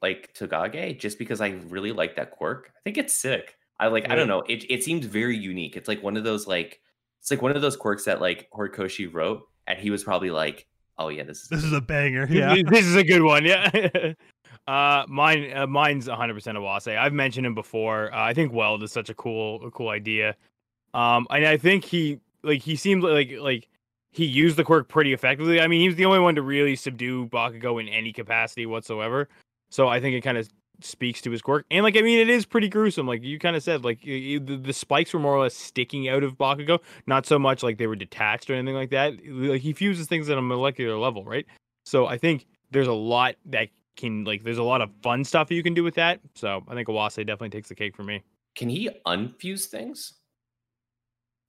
like 0.00 0.34
Tokage, 0.34 0.98
just 0.98 1.18
because 1.18 1.40
I 1.40 1.50
really 1.68 1.92
like 1.92 2.16
that 2.16 2.30
quirk. 2.32 2.70
I 2.76 2.80
think 2.84 2.98
it's 2.98 3.14
sick. 3.14 3.56
I 3.78 3.88
like. 3.88 4.10
I 4.10 4.14
don't 4.14 4.28
know. 4.28 4.42
It 4.48 4.64
it 4.70 4.84
seems 4.84 5.06
very 5.06 5.36
unique. 5.36 5.76
It's 5.76 5.88
like 5.88 6.02
one 6.02 6.16
of 6.16 6.24
those 6.24 6.46
like 6.46 6.80
it's 7.22 7.30
like 7.30 7.40
one 7.40 7.54
of 7.54 7.62
those 7.62 7.76
quirks 7.76 8.04
that 8.06 8.20
like 8.20 8.48
Horikoshi 8.52 9.12
wrote, 9.12 9.48
and 9.68 9.78
he 9.78 9.90
was 9.90 10.02
probably 10.02 10.30
like, 10.30 10.66
"Oh 10.98 11.08
yeah, 11.08 11.22
this 11.22 11.42
is 11.42 11.48
This 11.48 11.62
is 11.62 11.72
a 11.72 11.80
banger. 11.80 12.26
Yeah. 12.28 12.56
this 12.66 12.84
is 12.84 12.96
a 12.96 13.04
good 13.04 13.22
one. 13.22 13.44
Yeah. 13.44 14.14
uh, 14.66 15.04
mine, 15.06 15.52
uh, 15.54 15.68
mine's 15.68 16.08
100% 16.08 16.16
Awase. 16.56 16.98
I've 16.98 17.12
mentioned 17.12 17.46
him 17.46 17.54
before. 17.54 18.12
Uh, 18.12 18.24
I 18.24 18.34
think 18.34 18.52
Weld 18.52 18.82
is 18.82 18.90
such 18.90 19.08
a 19.08 19.14
cool, 19.14 19.64
a 19.64 19.70
cool 19.70 19.90
idea. 19.90 20.34
Um, 20.94 21.28
and 21.30 21.46
I 21.46 21.56
think 21.58 21.84
he, 21.84 22.18
like, 22.42 22.60
he 22.60 22.74
seemed 22.74 23.04
like, 23.04 23.30
like 23.38 23.68
he 24.10 24.24
used 24.24 24.56
the 24.56 24.64
quirk 24.64 24.88
pretty 24.88 25.12
effectively. 25.12 25.60
I 25.60 25.68
mean, 25.68 25.80
he 25.80 25.86
was 25.86 25.96
the 25.96 26.06
only 26.06 26.18
one 26.18 26.34
to 26.34 26.42
really 26.42 26.74
subdue 26.74 27.28
Bakugo 27.28 27.80
in 27.80 27.88
any 27.88 28.12
capacity 28.12 28.66
whatsoever. 28.66 29.28
So 29.70 29.86
I 29.86 30.00
think 30.00 30.16
it 30.16 30.22
kind 30.22 30.38
of 30.38 30.50
speaks 30.84 31.20
to 31.22 31.30
his 31.30 31.42
quirk. 31.42 31.66
And 31.70 31.82
like, 31.82 31.96
I 31.96 32.02
mean, 32.02 32.18
it 32.18 32.28
is 32.28 32.46
pretty 32.46 32.68
gruesome. 32.68 33.06
Like 33.06 33.22
you 33.22 33.38
kind 33.38 33.56
of 33.56 33.62
said, 33.62 33.84
like 33.84 34.00
y- 34.06 34.38
y- 34.38 34.44
the, 34.44 34.56
the 34.56 34.72
spikes 34.72 35.12
were 35.12 35.20
more 35.20 35.34
or 35.34 35.42
less 35.42 35.54
sticking 35.54 36.08
out 36.08 36.22
of 36.22 36.36
Bakugo, 36.36 36.80
not 37.06 37.26
so 37.26 37.38
much 37.38 37.62
like 37.62 37.78
they 37.78 37.86
were 37.86 37.96
detached 37.96 38.50
or 38.50 38.54
anything 38.54 38.74
like 38.74 38.90
that. 38.90 39.14
Like 39.26 39.60
he 39.60 39.72
fuses 39.72 40.06
things 40.06 40.28
at 40.28 40.38
a 40.38 40.42
molecular 40.42 40.96
level, 40.96 41.24
right? 41.24 41.46
So 41.84 42.06
I 42.06 42.18
think 42.18 42.46
there's 42.70 42.88
a 42.88 42.92
lot 42.92 43.36
that 43.46 43.68
can 43.96 44.24
like 44.24 44.42
there's 44.42 44.58
a 44.58 44.62
lot 44.62 44.80
of 44.80 44.90
fun 45.02 45.24
stuff 45.24 45.50
you 45.50 45.62
can 45.62 45.74
do 45.74 45.84
with 45.84 45.94
that. 45.94 46.20
So 46.34 46.62
I 46.68 46.74
think 46.74 46.88
Awase 46.88 47.16
definitely 47.16 47.50
takes 47.50 47.68
the 47.68 47.74
cake 47.74 47.94
for 47.96 48.02
me. 48.02 48.22
Can 48.54 48.68
he 48.68 48.90
unfuse 49.06 49.66
things? 49.66 50.14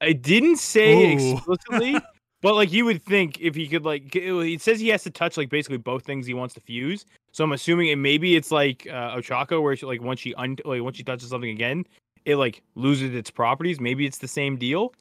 I 0.02 0.14
didn't 0.14 0.58
say 0.58 0.94
Ooh. 0.94 1.34
explicitly, 1.36 2.02
but 2.44 2.54
like 2.54 2.72
you 2.72 2.86
would 2.86 3.04
think 3.04 3.42
if 3.42 3.56
he 3.56 3.68
could 3.68 3.84
like 3.86 4.16
it 4.16 4.62
says 4.62 4.80
he 4.80 4.90
has 4.90 5.02
to 5.04 5.10
touch 5.10 5.36
like 5.38 5.50
basically 5.50 5.78
both 5.78 6.04
things 6.06 6.28
he 6.28 6.36
wants 6.36 6.54
to 6.54 6.60
fuse. 6.60 7.06
So 7.32 7.44
I'm 7.44 7.54
assuming 7.54 7.88
it 7.88 7.96
maybe 7.96 8.36
it's 8.36 8.52
like 8.52 8.86
uh, 8.88 9.16
Ochako 9.16 9.64
where 9.64 9.76
she, 9.76 9.88
like 9.88 10.02
once 10.04 10.20
she 10.20 10.36
un- 10.36 10.58
like 10.66 10.84
once 10.84 10.98
she 10.98 11.04
touches 11.04 11.30
something 11.30 11.50
again, 11.50 11.86
it 12.26 12.36
like 12.36 12.62
loses 12.76 13.16
its 13.16 13.32
properties. 13.32 13.80
Maybe 13.80 14.06
it's 14.06 14.20
the 14.20 14.28
same 14.28 14.58
deal. 14.58 14.94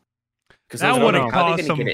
Because 0.69 0.81
That 0.81 0.99
would've 1.03 1.21
how 1.31 1.53
are 1.53 1.57
they 1.59 1.63
caused 1.65 1.67
some- 1.67 1.89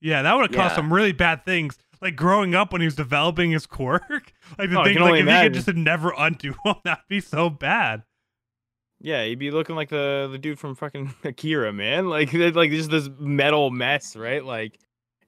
Yeah, 0.00 0.22
that 0.22 0.34
would 0.36 0.42
have 0.42 0.52
caused 0.56 0.72
Yeah. 0.72 0.76
some 0.76 0.92
really 0.92 1.12
bad 1.12 1.44
things. 1.44 1.76
Like 2.00 2.14
growing 2.14 2.54
up 2.54 2.70
when 2.72 2.80
he 2.80 2.86
was 2.86 2.94
developing 2.94 3.50
his 3.50 3.66
quirk. 3.66 4.32
Like 4.58 4.70
the 4.70 4.80
Oh, 4.80 4.84
thing 4.84 4.94
like 4.96 5.02
only 5.02 5.20
if 5.20 5.26
he 5.26 5.32
could 5.42 5.54
just 5.54 5.68
never 5.74 6.12
undo 6.16 6.54
him, 6.64 6.74
that'd 6.84 7.04
be 7.08 7.20
so 7.20 7.50
bad. 7.50 8.02
Yeah, 9.00 9.24
he'd 9.24 9.38
be 9.38 9.50
looking 9.50 9.76
like 9.76 9.88
the 9.88 10.28
the 10.30 10.38
dude 10.38 10.58
from 10.58 10.74
fucking 10.74 11.14
Akira, 11.24 11.72
man. 11.72 12.08
Like 12.08 12.32
like 12.34 12.70
just 12.70 12.90
this 12.90 13.08
metal 13.18 13.70
mess, 13.70 14.14
right? 14.14 14.44
Like, 14.44 14.78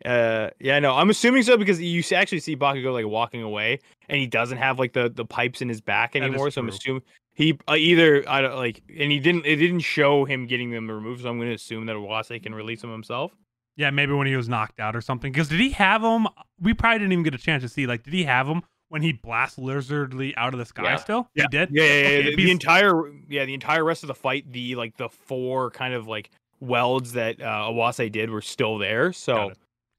uh, 0.05 0.51
yeah, 0.61 0.79
no, 0.79 0.95
I'm 0.95 1.11
assuming 1.11 1.43
so 1.43 1.57
because 1.57 1.81
you 1.81 2.03
actually 2.15 2.41
see 2.41 2.57
Bakugo 2.57 2.93
like 2.93 3.07
walking 3.07 3.43
away, 3.43 3.79
and 4.09 4.19
he 4.19 4.27
doesn't 4.27 4.59
have 4.59 4.79
like 4.79 4.93
the 4.93 5.09
the 5.09 5.25
pipes 5.25 5.63
in 5.63 5.69
his 5.69 5.81
back 5.81 6.17
anymore. 6.17 6.51
So 6.51 6.61
I'm 6.61 6.69
assuming 6.69 7.03
he 7.35 7.59
uh, 7.69 7.75
either 7.75 8.25
I 8.29 8.43
don't 8.43 8.57
like, 8.57 8.83
and 8.89 9.11
he 9.11 9.19
didn't 9.19 9.47
it 9.47 9.57
didn't 9.57 9.81
show 9.81 10.25
him 10.25 10.47
getting 10.47 10.71
them 10.71 10.91
removed. 10.91 11.23
So 11.23 11.29
I'm 11.29 11.39
going 11.39 11.49
to 11.49 11.55
assume 11.55 11.87
that 11.87 11.97
Awase 11.97 12.43
can 12.43 12.55
release 12.55 12.81
them 12.81 12.91
himself. 12.91 13.33
Yeah, 13.77 13.91
maybe 13.91 14.13
when 14.13 14.27
he 14.27 14.37
was 14.37 14.49
knocked 14.49 14.81
out 14.81 14.95
or 14.95 15.01
something. 15.01 15.33
Because 15.33 15.49
did 15.49 15.61
he 15.61 15.71
have 15.71 16.03
them? 16.03 16.29
We 16.61 16.75
probably 16.75 16.99
didn't 16.99 17.13
even 17.13 17.25
get 17.25 17.35
a 17.35 17.39
chance 17.39 17.63
to 17.63 17.69
see. 17.69 17.87
Like, 17.87 18.03
did 18.03 18.13
he 18.13 18.25
have 18.25 18.47
them 18.47 18.63
when 18.91 19.01
he 19.01 19.13
blast 19.13 19.59
Lizardy 19.59 20.35
out 20.37 20.53
of 20.53 20.59
the 20.59 20.67
sky? 20.67 20.83
Yeah. 20.83 20.97
Still, 20.97 21.31
Yeah. 21.35 21.45
he 21.45 21.49
did. 21.49 21.69
Yeah, 21.73 21.85
yeah, 21.85 21.93
yeah. 21.93 22.09
Okay, 22.19 22.23
the, 22.23 22.37
the 22.37 22.51
entire 22.51 23.13
yeah 23.29 23.45
the 23.47 23.55
entire 23.55 23.85
rest 23.85 24.03
of 24.03 24.09
the 24.09 24.15
fight, 24.15 24.51
the 24.53 24.75
like 24.75 24.97
the 24.99 25.09
four 25.09 25.71
kind 25.71 25.95
of 25.95 26.07
like 26.07 26.31
welds 26.61 27.13
that 27.13 27.41
uh, 27.41 27.69
Awase 27.71 28.13
did 28.13 28.31
were 28.31 28.43
still 28.43 28.79
there. 28.79 29.13
So. 29.13 29.53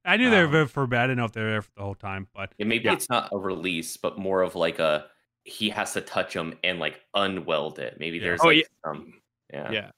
Got 0.05 0.11
it. 0.11 0.13
I 0.13 0.17
knew 0.17 0.29
they 0.29 0.39
were 0.39 0.45
Um, 0.47 0.51
there 0.51 0.67
for 0.67 0.87
bad. 0.87 1.03
I 1.03 1.07
didn't 1.07 1.17
know 1.17 1.25
if 1.25 1.31
they 1.31 1.41
were 1.41 1.49
there 1.49 1.61
for 1.61 1.71
the 1.75 1.83
whole 1.83 1.95
time, 1.95 2.27
but 2.33 2.53
Yeah, 2.57 2.65
maybe 2.65 2.85
Yeah. 2.85 2.93
it's 2.93 3.09
not 3.09 3.29
a 3.31 3.37
release, 3.37 3.97
but 3.97 4.17
more 4.17 4.41
of 4.41 4.55
like 4.55 4.79
a 4.79 5.07
he 5.45 5.69
has 5.69 5.91
to 5.93 5.99
touch 6.01 6.33
them 6.33 6.57
and 6.63 6.79
like 6.79 7.01
unweld 7.15 7.77
it. 7.79 7.97
Maybe 7.99 8.17
Yeah. 8.17 8.23
there's 8.23 8.41
Oh, 8.41 8.47
like 8.47 8.57
yeah. 8.57 8.63
some 8.85 9.13
yeah. 9.53 9.71
Yeah. 9.71 9.91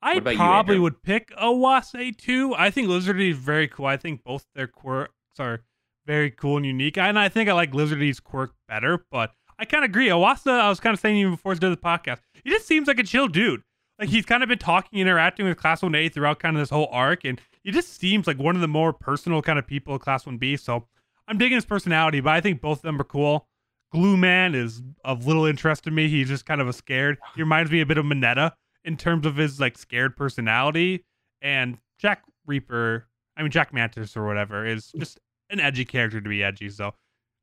I 0.00 0.14
about 0.14 0.30
you, 0.32 0.36
probably 0.38 0.78
would 0.78 1.02
pick 1.02 1.30
Awase 1.36 2.16
too. 2.16 2.54
I 2.56 2.70
think 2.70 2.88
Lizardy 2.88 3.30
is 3.30 3.38
very 3.38 3.68
cool. 3.68 3.86
I 3.86 3.96
think 3.96 4.24
both 4.24 4.46
their 4.54 4.66
quirks 4.66 5.12
are 5.38 5.62
very 6.06 6.30
cool 6.30 6.56
and 6.56 6.66
unique. 6.66 6.98
And 6.98 7.18
I 7.18 7.28
think 7.28 7.48
I 7.48 7.52
like 7.52 7.72
Lizardy's 7.72 8.18
quirk 8.18 8.54
better, 8.68 9.04
but 9.10 9.34
I 9.58 9.64
kind 9.64 9.84
of 9.84 9.90
agree. 9.90 10.08
Awase, 10.08 10.50
I 10.50 10.68
was 10.68 10.80
kind 10.80 10.94
of 10.94 10.98
saying 11.00 11.16
even 11.16 11.32
before 11.32 11.52
I 11.52 11.54
did 11.56 11.70
the 11.70 11.76
podcast, 11.76 12.18
he 12.42 12.50
just 12.50 12.66
seems 12.66 12.88
like 12.88 12.98
a 12.98 13.04
chill 13.04 13.28
dude. 13.28 13.62
Like 13.98 14.08
he's 14.08 14.26
kind 14.26 14.42
of 14.42 14.48
been 14.48 14.58
talking, 14.58 14.98
interacting 14.98 15.46
with 15.46 15.56
Class 15.58 15.82
1A 15.82 16.08
throughout 16.12 16.40
kind 16.40 16.56
of 16.56 16.60
this 16.62 16.70
whole 16.70 16.88
arc, 16.90 17.24
and 17.24 17.40
he 17.62 17.70
just 17.70 17.98
seems 17.98 18.26
like 18.26 18.38
one 18.38 18.54
of 18.54 18.60
the 18.60 18.68
more 18.68 18.92
personal 18.92 19.42
kind 19.42 19.58
of 19.58 19.66
people 19.66 19.94
of 19.94 20.00
Class 20.00 20.24
1B. 20.24 20.58
So 20.58 20.86
I'm 21.28 21.38
digging 21.38 21.56
his 21.56 21.64
personality, 21.64 22.20
but 22.20 22.32
I 22.32 22.40
think 22.40 22.60
both 22.60 22.78
of 22.78 22.82
them 22.82 23.00
are 23.00 23.04
cool. 23.04 23.46
Glue 23.92 24.16
Man 24.16 24.54
is 24.54 24.82
of 25.04 25.26
little 25.26 25.44
interest 25.44 25.84
to 25.84 25.90
me. 25.90 26.08
He's 26.08 26.28
just 26.28 26.46
kind 26.46 26.60
of 26.60 26.68
a 26.68 26.72
scared. 26.72 27.18
He 27.34 27.42
reminds 27.42 27.70
me 27.70 27.80
a 27.80 27.86
bit 27.86 27.98
of 27.98 28.04
Mineta 28.04 28.52
in 28.84 28.96
terms 28.96 29.26
of 29.26 29.36
his 29.36 29.60
like 29.60 29.76
scared 29.76 30.16
personality. 30.16 31.04
And 31.40 31.78
Jack 31.98 32.22
Reaper, 32.46 33.06
I 33.36 33.42
mean 33.42 33.50
Jack 33.50 33.72
Mantis 33.72 34.16
or 34.16 34.26
whatever, 34.26 34.66
is 34.66 34.92
just 34.98 35.20
an 35.50 35.60
edgy 35.60 35.84
character 35.84 36.20
to 36.20 36.28
be 36.28 36.42
edgy. 36.42 36.70
So 36.70 36.94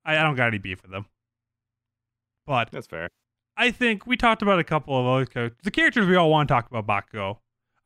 I, 0.03 0.17
I 0.17 0.23
don't 0.23 0.35
got 0.35 0.47
any 0.47 0.57
beef 0.57 0.81
with 0.81 0.91
them. 0.91 1.05
But 2.45 2.71
That's 2.71 2.87
fair. 2.87 3.09
I 3.55 3.71
think 3.71 4.07
we 4.07 4.17
talked 4.17 4.41
about 4.41 4.57
a 4.57 4.63
couple 4.63 4.99
of 4.99 5.05
other 5.05 5.25
characters. 5.25 5.59
The 5.63 5.71
characters 5.71 6.07
we 6.07 6.15
all 6.15 6.31
want 6.31 6.47
to 6.47 6.53
talk 6.53 6.71
about 6.71 6.87
Bakugo. 6.87 7.37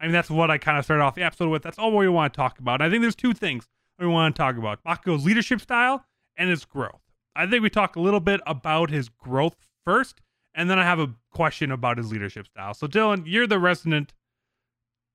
I 0.03 0.07
mean, 0.07 0.12
that's 0.13 0.29
what 0.29 0.51
I 0.51 0.57
kind 0.57 0.77
of 0.77 0.83
started 0.83 1.01
off 1.01 1.15
the 1.15 1.24
episode 1.24 1.48
with. 1.50 1.63
That's 1.63 1.79
all 1.79 1.95
we 1.95 2.10
want 2.10 2.33
to 2.33 2.38
talk 2.38 2.60
about. 2.60 2.81
And 2.81 2.83
I 2.83 2.89
think 2.89 3.01
there's 3.01 3.15
two 3.15 3.33
things 3.33 3.69
we 3.98 4.05
want 4.05 4.36
to 4.36 4.38
talk 4.38 4.57
about 4.57 4.83
Bakugo's 4.83 5.25
leadership 5.25 5.62
style 5.62 6.05
and 6.36 6.50
his 6.50 6.65
growth. 6.65 7.00
I 7.38 7.48
think 7.48 7.63
we 7.63 7.69
talk 7.69 7.95
a 7.95 8.01
little 8.01 8.19
bit 8.19 8.41
about 8.45 8.89
his 8.89 9.07
growth 9.07 9.55
first, 9.86 10.19
and 10.53 10.69
then 10.69 10.77
I 10.77 10.83
have 10.83 11.00
a 11.00 11.13
question 11.31 11.72
about 11.72 11.98
his 11.98 12.12
leadership 12.12 12.48
style. 12.48 12.74
So, 12.74 12.86
Dylan, 12.86 13.24
you're 13.25 13.48
the 13.48 13.60
resident. 13.60 14.13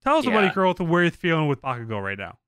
Tell 0.03 0.17
us 0.17 0.25
about 0.25 0.37
Yeah. 0.39 0.43
your 0.45 0.53
growth 0.55 0.81
and 0.81 0.89
where 0.89 1.03
you're 1.03 1.11
feeling 1.11 1.49
with 1.49 1.61
Bakugo 1.61 2.03
right 2.03 2.19
now. 2.19 2.39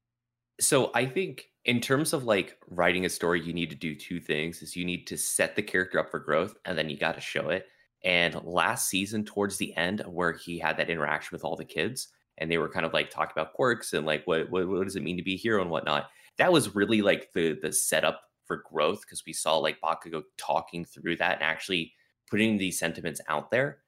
So 0.60 0.90
I 0.94 1.04
think 1.06 1.44
in 1.66 1.80
terms 1.80 2.14
of 2.14 2.24
like 2.24 2.58
writing 2.68 3.04
a 3.04 3.10
story, 3.10 3.42
you 3.42 3.52
need 3.52 3.68
to 3.70 3.76
do 3.76 3.94
two 3.94 4.18
things: 4.18 4.62
is 4.62 4.76
you 4.76 4.84
need 4.86 5.06
to 5.08 5.18
set 5.18 5.56
the 5.56 5.62
character 5.62 5.98
up 5.98 6.10
for 6.10 6.18
growth, 6.20 6.54
and 6.64 6.78
then 6.78 6.88
you 6.88 6.96
got 6.96 7.16
to 7.16 7.20
show 7.20 7.50
it. 7.50 7.66
And 8.02 8.34
last 8.44 8.88
season, 8.88 9.24
towards 9.26 9.58
the 9.58 9.76
end, 9.76 10.00
where 10.06 10.32
he 10.32 10.58
had 10.58 10.78
that 10.78 10.88
interaction 10.88 11.34
with 11.34 11.44
all 11.44 11.56
the 11.56 11.66
kids, 11.66 12.08
and 12.40 12.50
they 12.50 12.58
were 12.58 12.68
kind 12.68 12.86
of 12.86 12.92
like 12.92 13.10
talking 13.10 13.32
about 13.36 13.52
quirks 13.52 13.92
and 13.92 14.06
like 14.06 14.26
what 14.26 14.50
what, 14.50 14.66
what 14.68 14.84
does 14.84 14.96
it 14.96 15.02
mean 15.02 15.16
to 15.16 15.22
be 15.22 15.34
a 15.34 15.38
hero 15.38 15.62
and 15.62 15.70
whatnot. 15.70 16.08
That 16.38 16.52
was 16.52 16.74
really 16.74 17.02
like 17.02 17.32
the 17.34 17.58
the 17.60 17.72
setup 17.72 18.22
for 18.46 18.64
growth 18.68 19.02
because 19.02 19.22
we 19.24 19.32
saw 19.32 19.58
like 19.58 19.80
Bakugo 19.80 20.22
talking 20.36 20.84
through 20.84 21.16
that 21.16 21.34
and 21.34 21.42
actually 21.42 21.92
putting 22.28 22.58
these 22.58 22.78
sentiments 22.78 23.20
out 23.28 23.50
there. 23.50 23.78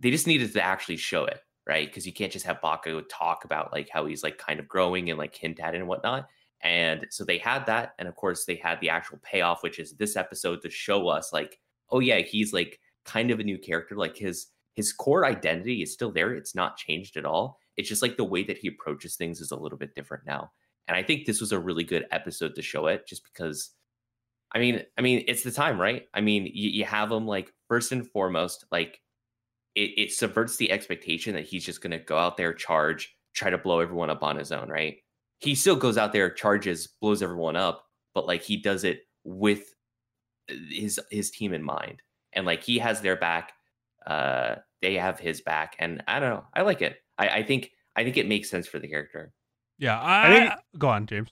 They 0.00 0.10
just 0.10 0.26
needed 0.26 0.52
to 0.52 0.62
actually 0.62 0.96
show 0.96 1.24
it, 1.24 1.40
right? 1.66 1.88
Because 1.88 2.06
you 2.06 2.12
can't 2.12 2.32
just 2.32 2.44
have 2.44 2.60
Bakugo 2.60 3.02
talk 3.08 3.44
about 3.44 3.72
like 3.72 3.88
how 3.90 4.04
he's 4.04 4.22
like 4.22 4.36
kind 4.36 4.60
of 4.60 4.68
growing 4.68 5.08
and 5.08 5.18
like 5.18 5.34
hint 5.34 5.60
at 5.60 5.74
it 5.74 5.78
and 5.78 5.88
whatnot. 5.88 6.28
And 6.62 7.06
so 7.10 7.24
they 7.24 7.38
had 7.38 7.66
that, 7.66 7.94
and 7.98 8.06
of 8.06 8.14
course 8.14 8.44
they 8.44 8.56
had 8.56 8.80
the 8.80 8.90
actual 8.90 9.18
payoff, 9.22 9.62
which 9.62 9.78
is 9.78 9.94
this 9.94 10.16
episode 10.16 10.62
to 10.62 10.70
show 10.70 11.08
us 11.08 11.32
like, 11.32 11.58
oh 11.90 12.00
yeah, 12.00 12.18
he's 12.18 12.52
like 12.52 12.78
kind 13.04 13.30
of 13.30 13.40
a 13.40 13.44
new 13.44 13.58
character. 13.58 13.96
Like 13.96 14.16
his 14.16 14.48
his 14.74 14.92
core 14.92 15.24
identity 15.24 15.82
is 15.82 15.92
still 15.92 16.12
there. 16.12 16.34
It's 16.34 16.54
not 16.54 16.76
changed 16.76 17.16
at 17.16 17.24
all. 17.24 17.58
It's 17.76 17.88
just 17.88 18.02
like 18.02 18.16
the 18.16 18.24
way 18.24 18.42
that 18.44 18.58
he 18.58 18.68
approaches 18.68 19.16
things 19.16 19.40
is 19.40 19.50
a 19.50 19.56
little 19.56 19.78
bit 19.78 19.94
different 19.94 20.24
now. 20.26 20.52
And 20.88 20.96
I 20.96 21.02
think 21.02 21.26
this 21.26 21.40
was 21.40 21.52
a 21.52 21.58
really 21.58 21.84
good 21.84 22.06
episode 22.10 22.54
to 22.54 22.62
show 22.62 22.86
it 22.86 23.06
just 23.06 23.24
because 23.24 23.70
I 24.54 24.58
mean, 24.58 24.82
I 24.98 25.00
mean, 25.00 25.24
it's 25.26 25.42
the 25.42 25.50
time, 25.50 25.80
right? 25.80 26.04
I 26.12 26.20
mean, 26.20 26.44
you, 26.44 26.68
you 26.68 26.84
have 26.84 27.10
him 27.10 27.26
like 27.26 27.52
first 27.68 27.90
and 27.90 28.06
foremost, 28.06 28.66
like 28.70 29.00
it, 29.74 29.90
it 29.96 30.12
subverts 30.12 30.56
the 30.56 30.70
expectation 30.70 31.34
that 31.34 31.46
he's 31.46 31.64
just 31.64 31.80
gonna 31.80 31.98
go 31.98 32.18
out 32.18 32.36
there, 32.36 32.52
charge, 32.52 33.16
try 33.34 33.50
to 33.50 33.58
blow 33.58 33.80
everyone 33.80 34.10
up 34.10 34.22
on 34.22 34.36
his 34.36 34.52
own, 34.52 34.68
right? 34.68 34.96
He 35.38 35.54
still 35.54 35.76
goes 35.76 35.96
out 35.96 36.12
there, 36.12 36.30
charges, 36.30 36.86
blows 37.00 37.22
everyone 37.22 37.56
up, 37.56 37.86
but 38.14 38.26
like 38.26 38.42
he 38.42 38.56
does 38.58 38.84
it 38.84 39.00
with 39.24 39.74
uh, 40.50 40.54
his 40.70 41.00
his 41.10 41.30
team 41.30 41.54
in 41.54 41.62
mind. 41.62 42.02
And 42.34 42.46
like 42.46 42.62
he 42.62 42.78
has 42.78 43.00
their 43.00 43.16
back, 43.16 43.52
uh, 44.06 44.56
they 44.82 44.94
have 44.94 45.18
his 45.18 45.40
back, 45.40 45.76
and 45.78 46.02
I 46.06 46.20
don't 46.20 46.30
know. 46.30 46.44
I 46.54 46.62
like 46.62 46.82
it. 46.82 47.01
I, 47.22 47.36
I 47.38 47.42
think 47.42 47.70
I 47.96 48.04
think 48.04 48.16
it 48.16 48.26
makes 48.26 48.50
sense 48.50 48.66
for 48.66 48.78
the 48.78 48.88
character. 48.88 49.32
Yeah, 49.78 49.98
I, 50.00 50.26
I 50.26 50.38
think- 50.38 50.52
go 50.78 50.88
on, 50.88 51.06
James. 51.06 51.30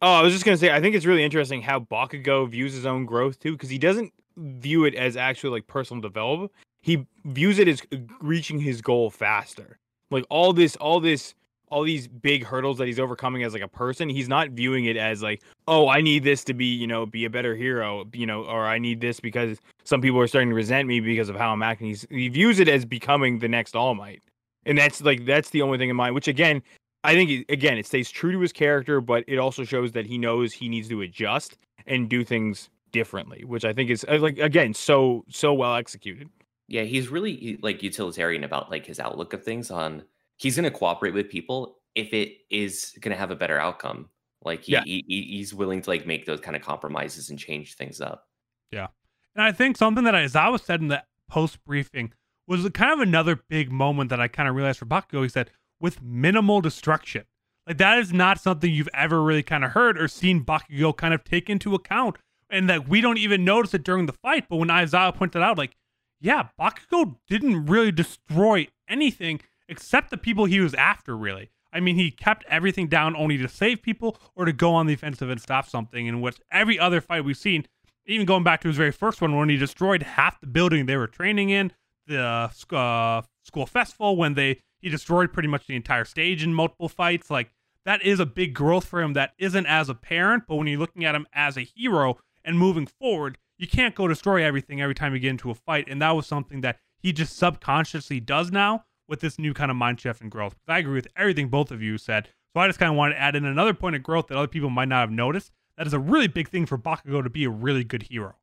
Oh, 0.00 0.12
I 0.12 0.22
was 0.22 0.32
just 0.32 0.44
gonna 0.44 0.56
say, 0.56 0.70
I 0.72 0.80
think 0.80 0.94
it's 0.94 1.06
really 1.06 1.24
interesting 1.24 1.60
how 1.60 1.80
Bakugo 1.80 2.48
views 2.48 2.72
his 2.72 2.86
own 2.86 3.04
growth 3.04 3.38
too, 3.40 3.52
because 3.52 3.68
he 3.70 3.78
doesn't 3.78 4.12
view 4.36 4.84
it 4.84 4.94
as 4.94 5.16
actually 5.16 5.50
like 5.50 5.66
personal 5.66 6.00
development. 6.00 6.52
He 6.82 7.06
views 7.24 7.58
it 7.58 7.66
as 7.66 7.82
uh, 7.92 7.96
reaching 8.20 8.60
his 8.60 8.80
goal 8.80 9.10
faster. 9.10 9.78
Like 10.12 10.24
all 10.30 10.52
this, 10.52 10.76
all 10.76 11.00
this, 11.00 11.34
all 11.70 11.82
these 11.82 12.06
big 12.06 12.44
hurdles 12.44 12.78
that 12.78 12.86
he's 12.86 13.00
overcoming 13.00 13.42
as 13.42 13.52
like 13.52 13.62
a 13.62 13.68
person. 13.68 14.08
He's 14.08 14.28
not 14.28 14.50
viewing 14.50 14.84
it 14.84 14.96
as 14.96 15.20
like, 15.20 15.42
oh, 15.66 15.88
I 15.88 16.00
need 16.00 16.22
this 16.22 16.44
to 16.44 16.54
be, 16.54 16.66
you 16.66 16.86
know, 16.86 17.04
be 17.04 17.24
a 17.24 17.30
better 17.30 17.56
hero, 17.56 18.06
you 18.14 18.24
know, 18.26 18.44
or 18.44 18.66
I 18.66 18.78
need 18.78 19.00
this 19.00 19.18
because 19.18 19.58
some 19.84 20.00
people 20.00 20.20
are 20.20 20.28
starting 20.28 20.50
to 20.50 20.54
resent 20.54 20.86
me 20.86 21.00
because 21.00 21.28
of 21.28 21.34
how 21.34 21.52
I'm 21.52 21.62
acting. 21.64 21.88
He's, 21.88 22.06
he 22.08 22.28
views 22.28 22.60
it 22.60 22.68
as 22.68 22.84
becoming 22.84 23.40
the 23.40 23.48
next 23.48 23.74
All 23.74 23.94
Might, 23.96 24.22
and 24.66 24.78
that's 24.78 25.00
like 25.02 25.24
that's 25.24 25.50
the 25.50 25.62
only 25.62 25.78
thing 25.78 25.90
in 25.90 25.96
mind. 25.96 26.14
Which 26.14 26.28
again, 26.28 26.62
I 27.04 27.14
think 27.14 27.46
again, 27.48 27.78
it 27.78 27.86
stays 27.86 28.10
true 28.10 28.32
to 28.32 28.40
his 28.40 28.52
character, 28.52 29.00
but 29.00 29.24
it 29.26 29.38
also 29.38 29.64
shows 29.64 29.92
that 29.92 30.06
he 30.06 30.18
knows 30.18 30.52
he 30.52 30.68
needs 30.68 30.88
to 30.88 31.00
adjust 31.02 31.56
and 31.86 32.08
do 32.08 32.24
things 32.24 32.68
differently, 32.92 33.44
which 33.44 33.64
I 33.64 33.72
think 33.72 33.90
is 33.90 34.04
uh, 34.08 34.18
like 34.18 34.38
again 34.38 34.74
so 34.74 35.24
so 35.28 35.52
well 35.54 35.74
executed. 35.76 36.28
Yeah, 36.68 36.82
he's 36.82 37.08
really 37.08 37.58
like 37.62 37.82
utilitarian 37.82 38.44
about 38.44 38.70
like 38.70 38.84
his 38.84 39.00
outlook 39.00 39.32
of 39.32 39.42
things 39.42 39.70
on 39.70 40.02
he's 40.36 40.56
going 40.56 40.70
to 40.70 40.76
cooperate 40.76 41.14
with 41.14 41.28
people 41.30 41.78
if 41.94 42.12
it 42.12 42.38
is 42.50 42.94
going 43.00 43.12
to 43.14 43.18
have 43.18 43.30
a 43.30 43.36
better 43.36 43.58
outcome. 43.58 44.08
Like 44.44 44.62
he, 44.64 44.72
Yeah. 44.72 44.84
he 44.84 45.04
he- 45.08 45.36
he's 45.36 45.52
willing 45.54 45.82
to 45.82 45.90
like 45.90 46.06
make 46.06 46.26
those 46.26 46.40
kind 46.40 46.54
of 46.56 46.62
compromises 46.62 47.30
and 47.30 47.38
change 47.38 47.74
things 47.76 48.00
up. 48.00 48.28
Yeah, 48.70 48.88
and 49.34 49.42
I 49.42 49.52
think 49.52 49.76
something 49.76 50.04
that 50.04 50.14
Aizawa 50.14 50.60
said 50.62 50.80
in 50.80 50.88
the 50.88 51.02
post 51.28 51.62
briefing 51.64 52.12
was 52.48 52.68
kind 52.70 52.92
of 52.92 53.00
another 53.00 53.36
big 53.48 53.70
moment 53.70 54.10
that 54.10 54.20
I 54.20 54.28
kind 54.28 54.48
of 54.48 54.54
realized 54.54 54.78
for 54.78 54.86
Bakugo. 54.86 55.22
He 55.22 55.28
said, 55.28 55.50
with 55.80 56.02
minimal 56.02 56.60
destruction. 56.60 57.24
Like 57.66 57.78
that 57.78 57.98
is 57.98 58.12
not 58.12 58.40
something 58.40 58.72
you've 58.72 58.88
ever 58.94 59.22
really 59.22 59.42
kind 59.42 59.64
of 59.64 59.72
heard 59.72 60.00
or 60.00 60.08
seen 60.08 60.44
Bakugo 60.44 60.96
kind 60.96 61.12
of 61.12 61.22
take 61.24 61.50
into 61.50 61.74
account. 61.74 62.16
And 62.50 62.68
that 62.70 62.88
we 62.88 63.02
don't 63.02 63.18
even 63.18 63.44
notice 63.44 63.74
it 63.74 63.84
during 63.84 64.06
the 64.06 64.12
fight. 64.12 64.46
But 64.48 64.56
when 64.56 64.68
Aizawa 64.68 65.14
pointed 65.14 65.42
out, 65.42 65.58
like, 65.58 65.76
yeah, 66.18 66.48
Bakugo 66.58 67.16
didn't 67.28 67.66
really 67.66 67.92
destroy 67.92 68.68
anything 68.88 69.40
except 69.68 70.10
the 70.10 70.16
people 70.16 70.46
he 70.46 70.60
was 70.60 70.72
after, 70.72 71.14
really. 71.14 71.50
I 71.70 71.80
mean, 71.80 71.96
he 71.96 72.10
kept 72.10 72.44
everything 72.48 72.88
down 72.88 73.14
only 73.14 73.36
to 73.36 73.48
save 73.48 73.82
people 73.82 74.18
or 74.34 74.46
to 74.46 74.52
go 74.54 74.72
on 74.72 74.86
the 74.86 74.94
offensive 74.94 75.28
and 75.28 75.38
stop 75.38 75.68
something. 75.68 76.06
In 76.06 76.22
which 76.22 76.40
every 76.50 76.78
other 76.78 77.02
fight 77.02 77.26
we've 77.26 77.36
seen, 77.36 77.66
even 78.06 78.24
going 78.24 78.42
back 78.42 78.62
to 78.62 78.68
his 78.68 78.78
very 78.78 78.92
first 78.92 79.20
one 79.20 79.36
when 79.36 79.50
he 79.50 79.58
destroyed 79.58 80.02
half 80.02 80.40
the 80.40 80.46
building 80.46 80.86
they 80.86 80.96
were 80.96 81.06
training 81.06 81.50
in, 81.50 81.72
the 82.08 82.20
uh, 82.20 83.22
school 83.44 83.66
festival, 83.66 84.16
when 84.16 84.34
they 84.34 84.60
he 84.80 84.88
destroyed 84.88 85.32
pretty 85.32 85.48
much 85.48 85.66
the 85.66 85.76
entire 85.76 86.04
stage 86.04 86.42
in 86.42 86.54
multiple 86.54 86.88
fights. 86.88 87.30
Like 87.30 87.50
that 87.84 88.02
is 88.02 88.20
a 88.20 88.26
big 88.26 88.54
growth 88.54 88.84
for 88.84 89.00
him 89.00 89.12
that 89.14 89.32
isn't 89.38 89.66
as 89.66 89.88
apparent, 89.88 90.44
but 90.46 90.56
when 90.56 90.66
you're 90.66 90.78
looking 90.78 91.04
at 91.04 91.14
him 91.14 91.26
as 91.32 91.56
a 91.56 91.62
hero 91.62 92.18
and 92.44 92.58
moving 92.58 92.86
forward, 92.86 93.38
you 93.58 93.66
can't 93.66 93.94
go 93.94 94.06
destroy 94.06 94.44
everything 94.44 94.80
every 94.80 94.94
time 94.94 95.14
you 95.14 95.20
get 95.20 95.30
into 95.30 95.50
a 95.50 95.54
fight. 95.54 95.88
And 95.88 96.00
that 96.00 96.14
was 96.14 96.26
something 96.26 96.60
that 96.60 96.78
he 96.98 97.12
just 97.12 97.36
subconsciously 97.36 98.20
does 98.20 98.52
now 98.52 98.84
with 99.08 99.20
this 99.20 99.38
new 99.38 99.54
kind 99.54 99.70
of 99.70 99.76
mind 99.76 100.00
shift 100.00 100.20
and 100.20 100.30
growth. 100.30 100.56
I 100.68 100.78
agree 100.78 100.94
with 100.94 101.08
everything 101.16 101.48
both 101.48 101.70
of 101.70 101.82
you 101.82 101.98
said. 101.98 102.28
So 102.54 102.60
I 102.60 102.66
just 102.66 102.78
kind 102.78 102.90
of 102.90 102.96
wanted 102.96 103.14
to 103.14 103.20
add 103.20 103.36
in 103.36 103.44
another 103.44 103.74
point 103.74 103.96
of 103.96 104.02
growth 104.02 104.28
that 104.28 104.38
other 104.38 104.46
people 104.46 104.70
might 104.70 104.88
not 104.88 105.00
have 105.00 105.10
noticed. 105.10 105.50
That 105.76 105.86
is 105.86 105.92
a 105.92 105.98
really 105.98 106.28
big 106.28 106.48
thing 106.48 106.66
for 106.66 106.78
Bakugo 106.78 107.22
to 107.22 107.30
be 107.30 107.44
a 107.44 107.50
really 107.50 107.84
good 107.84 108.04
hero. 108.04 108.36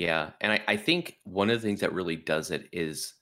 Yeah, 0.00 0.30
and 0.40 0.52
I, 0.52 0.60
I 0.66 0.76
think 0.78 1.18
one 1.24 1.50
of 1.50 1.60
the 1.60 1.68
things 1.68 1.80
that 1.80 1.92
really 1.92 2.16
does 2.16 2.50
it 2.50 2.70
is 2.72 3.12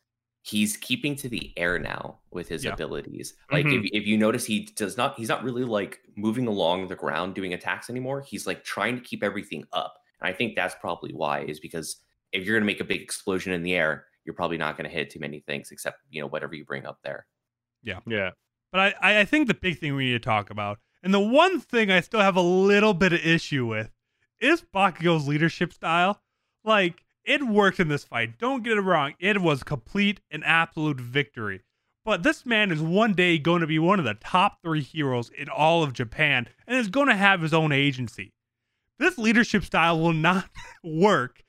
he's 0.43 0.77
keeping 0.77 1.17
to 1.17 1.29
the 1.29 1.53
air 1.57 1.77
now 1.81 2.21
with 2.31 2.49
his 2.49 2.65
Yeah. 2.65 2.75
abilities. 2.75 3.35
Like 3.51 3.67
if, 3.67 3.73
mm-hmm. 3.73 3.87
if 3.91 4.07
you 4.07 4.17
notice, 4.17 4.45
he 4.45 4.69
does 4.77 4.97
not. 4.97 5.17
He's 5.19 5.29
not 5.29 5.43
really 5.43 5.65
like 5.65 5.99
moving 6.17 6.47
along 6.47 6.87
the 6.87 6.95
ground 6.95 7.35
doing 7.35 7.53
attacks 7.53 7.91
anymore. 7.91 8.21
He's 8.21 8.47
like 8.47 8.63
trying 8.63 8.95
to 8.95 9.03
keep 9.03 9.25
everything 9.25 9.65
up, 9.73 9.95
and 10.21 10.29
I 10.29 10.33
think 10.33 10.55
that's 10.55 10.77
probably 10.81 11.13
why. 11.13 11.41
Is 11.41 11.59
because 11.59 11.97
if 12.31 12.45
you're 12.47 12.57
gonna 12.57 12.65
make 12.67 12.79
a 12.81 12.85
big 12.85 13.03
explosion 13.03 13.53
in 13.53 13.65
the 13.65 13.75
air, 13.75 14.05
you're 14.25 14.37
probably 14.37 14.57
not 14.57 14.77
gonna 14.77 14.89
hit 14.89 15.11
too 15.11 15.19
many 15.19 15.41
things 15.41 15.73
except 15.73 15.99
you 16.11 16.21
know 16.21 16.29
whatever 16.29 16.55
you 16.55 16.65
bring 16.65 16.87
up 16.87 17.01
there. 17.03 17.27
Yeah. 17.83 17.99
Yeah. 18.07 18.31
But 18.71 18.81
I, 18.81 18.95
I- 19.03 19.21
I 19.23 19.25
think 19.25 19.49
the 19.49 19.55
big 19.55 19.81
thing 19.81 19.97
we 19.97 20.05
need 20.05 20.13
to 20.13 20.21
talk 20.21 20.51
about, 20.51 20.79
and 21.03 21.13
the 21.13 21.19
one 21.19 21.59
thing 21.59 21.91
I 21.91 22.03
still 22.03 22.21
have 22.21 22.37
a 22.37 22.41
little 22.41 22.95
bit 22.95 23.13
of 23.13 23.19
issue 23.19 23.67
with, 23.67 23.91
is 24.41 24.63
Bakugo's 24.73 25.27
leadership 25.27 25.73
style. 25.73 26.23
Like, 26.65 27.05
it 27.25 27.47
worked 27.47 27.81
in 27.81 27.89
this 27.89 28.05
fight. 28.05 28.39
Don't 28.39 28.65
get 28.65 28.79
it 28.79 28.83
wrong. 28.83 29.15
It 29.19 29.41
was 29.43 29.63
complete 29.63 30.21
and 30.31 30.43
absolute 30.45 31.01
victory. 31.01 31.61
But 32.05 32.23
this 32.23 32.47
man 32.47 32.73
is 32.73 32.81
one 32.81 33.13
day 33.13 33.39
going 33.39 33.61
to 33.61 33.67
be 33.67 33.79
one 33.79 33.99
of 33.99 34.07
the 34.07 34.15
top 34.15 34.63
three 34.63 34.81
heroes 34.81 35.31
in 35.37 35.49
all 35.51 35.83
of 35.83 35.93
Japan 35.93 36.49
and 36.67 36.79
is 36.79 36.89
going 36.89 37.09
to 37.09 37.17
have 37.17 37.43
his 37.43 37.53
own 37.53 37.71
agency. 37.71 38.33
This 38.99 39.19
leadership 39.19 39.63
style 39.65 40.01
will 40.01 40.15
not 40.15 40.49
work 40.83 41.43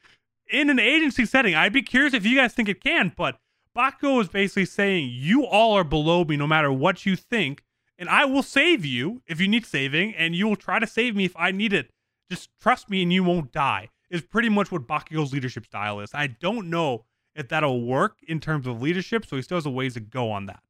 in 0.52 0.70
an 0.70 0.80
agency 0.80 1.26
setting. 1.26 1.56
I'd 1.56 1.74
be 1.74 1.82
curious 1.82 2.14
if 2.14 2.26
you 2.26 2.36
guys 2.36 2.54
think 2.54 2.68
it 2.68 2.84
can, 2.84 3.14
but 3.16 3.38
Bakugo 3.76 4.22
is 4.22 4.28
basically 4.28 4.66
saying, 4.66 5.10
You 5.14 5.46
all 5.46 5.78
are 5.78 5.86
below 5.86 6.26
me 6.26 6.36
no 6.36 6.48
matter 6.48 6.72
what 6.72 7.06
you 7.06 7.16
think, 7.16 7.64
and 7.98 8.10
I 8.10 8.26
will 8.26 8.44
save 8.44 8.84
you 8.84 9.22
if 9.28 9.40
you 9.40 9.48
need 9.48 9.66
saving, 9.66 10.14
and 10.16 10.36
you 10.36 10.48
will 10.48 10.56
try 10.56 10.80
to 10.80 10.88
save 10.88 11.16
me 11.16 11.26
if 11.26 11.36
I 11.38 11.52
need 11.52 11.72
it. 11.72 11.90
Just 12.30 12.50
trust 12.60 12.90
me 12.90 13.02
and 13.02 13.14
you 13.14 13.24
won't 13.24 13.52
die, 13.52 13.90
is 14.10 14.22
pretty 14.22 14.50
much 14.50 14.72
what 14.72 14.88
Bakugo's 14.88 15.34
leadership 15.34 15.66
style 15.66 16.00
is. 16.00 16.12
I 16.14 16.28
don't 16.28 16.70
know 16.70 17.06
if 17.36 17.50
that'll 17.50 17.86
work 17.86 18.18
in 18.28 18.40
terms 18.40 18.68
of 18.68 18.82
leadership, 18.82 19.26
so 19.26 19.36
he 19.36 19.42
still 19.42 19.58
has 19.58 19.66
a 19.66 19.70
ways 19.70 19.94
to 19.94 20.00
go 20.00 20.32
on 20.32 20.48
that. 20.48 20.62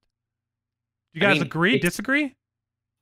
Do 1.14 1.20
you 1.20 1.26
I 1.26 1.30
guys 1.30 1.40
mean, 1.40 1.48
agree? 1.48 1.80
Disagree? 1.80 2.36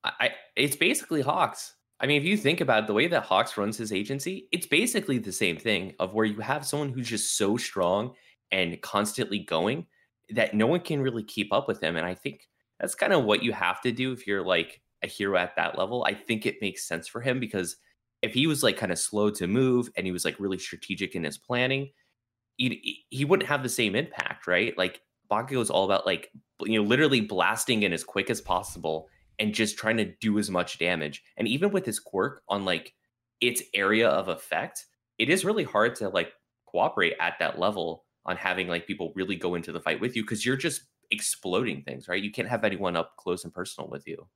I, 0.03 0.11
I 0.19 0.31
it's 0.55 0.75
basically 0.75 1.21
Hawks. 1.21 1.75
I 1.99 2.05
mean, 2.05 2.21
if 2.21 2.27
you 2.27 2.37
think 2.37 2.61
about 2.61 2.83
it, 2.83 2.87
the 2.87 2.93
way 2.93 3.07
that 3.07 3.23
Hawks 3.23 3.57
runs 3.57 3.77
his 3.77 3.91
agency, 3.91 4.47
it's 4.51 4.67
basically 4.67 5.17
the 5.17 5.31
same 5.31 5.57
thing 5.57 5.93
of 5.99 6.13
where 6.13 6.25
you 6.25 6.39
have 6.39 6.65
someone 6.65 6.89
who's 6.89 7.09
just 7.09 7.37
so 7.37 7.57
strong 7.57 8.13
and 8.51 8.79
constantly 8.81 9.39
going 9.39 9.87
that 10.29 10.53
no 10.53 10.67
one 10.67 10.81
can 10.81 11.01
really 11.01 11.23
keep 11.23 11.51
up 11.51 11.67
with 11.67 11.81
him. 11.81 11.95
And 11.95 12.05
I 12.05 12.13
think 12.13 12.47
that's 12.79 12.95
kind 12.95 13.13
of 13.13 13.23
what 13.23 13.43
you 13.43 13.51
have 13.51 13.81
to 13.81 13.91
do 13.91 14.11
if 14.11 14.27
you're 14.27 14.45
like 14.45 14.81
a 15.03 15.07
hero 15.07 15.37
at 15.37 15.55
that 15.55 15.77
level. 15.77 16.05
I 16.05 16.13
think 16.13 16.45
it 16.45 16.61
makes 16.61 16.87
sense 16.87 17.07
for 17.07 17.19
him 17.19 17.39
because 17.39 17.77
if 18.21 18.33
he 18.33 18.47
was 18.47 18.63
like 18.63 18.77
kind 18.77 18.91
of 18.91 18.99
slow 18.99 19.29
to 19.31 19.47
move 19.47 19.89
and 19.95 20.05
he 20.05 20.11
was 20.11 20.25
like 20.25 20.39
really 20.39 20.57
strategic 20.57 21.15
in 21.15 21.23
his 21.23 21.37
planning, 21.37 21.91
he 22.57 23.05
he 23.09 23.25
wouldn't 23.25 23.49
have 23.49 23.63
the 23.63 23.69
same 23.69 23.95
impact, 23.95 24.47
right? 24.47 24.77
Like 24.77 25.01
Bakugo 25.29 25.61
is 25.61 25.69
all 25.69 25.85
about 25.85 26.05
like 26.05 26.31
you 26.61 26.81
know 26.81 26.87
literally 26.87 27.21
blasting 27.21 27.83
in 27.83 27.93
as 27.93 28.03
quick 28.03 28.29
as 28.29 28.41
possible 28.41 29.09
and 29.39 29.53
just 29.53 29.77
trying 29.77 29.97
to 29.97 30.13
do 30.19 30.39
as 30.39 30.49
much 30.49 30.79
damage. 30.79 31.23
And 31.37 31.47
even 31.47 31.71
with 31.71 31.85
his 31.85 31.99
quirk 31.99 32.41
on 32.49 32.65
like 32.65 32.93
its 33.39 33.61
area 33.73 34.09
of 34.09 34.29
effect, 34.29 34.85
it 35.19 35.29
is 35.29 35.45
really 35.45 35.63
hard 35.63 35.95
to 35.95 36.09
like 36.09 36.33
cooperate 36.65 37.15
at 37.19 37.35
that 37.39 37.59
level 37.59 38.05
on 38.25 38.35
having 38.35 38.67
like 38.67 38.87
people 38.87 39.13
really 39.15 39.35
go 39.35 39.55
into 39.55 39.71
the 39.71 39.79
fight 39.79 40.01
with 40.01 40.15
you 40.15 40.23
because 40.23 40.45
you're 40.45 40.57
just 40.57 40.81
exploding 41.11 41.83
things, 41.83 42.07
right? 42.07 42.21
You 42.21 42.31
can't 42.31 42.49
have 42.49 42.63
anyone 42.63 42.95
up 42.95 43.15
close 43.17 43.43
and 43.43 43.53
personal 43.53 43.89
with 43.89 44.07
you. 44.07 44.27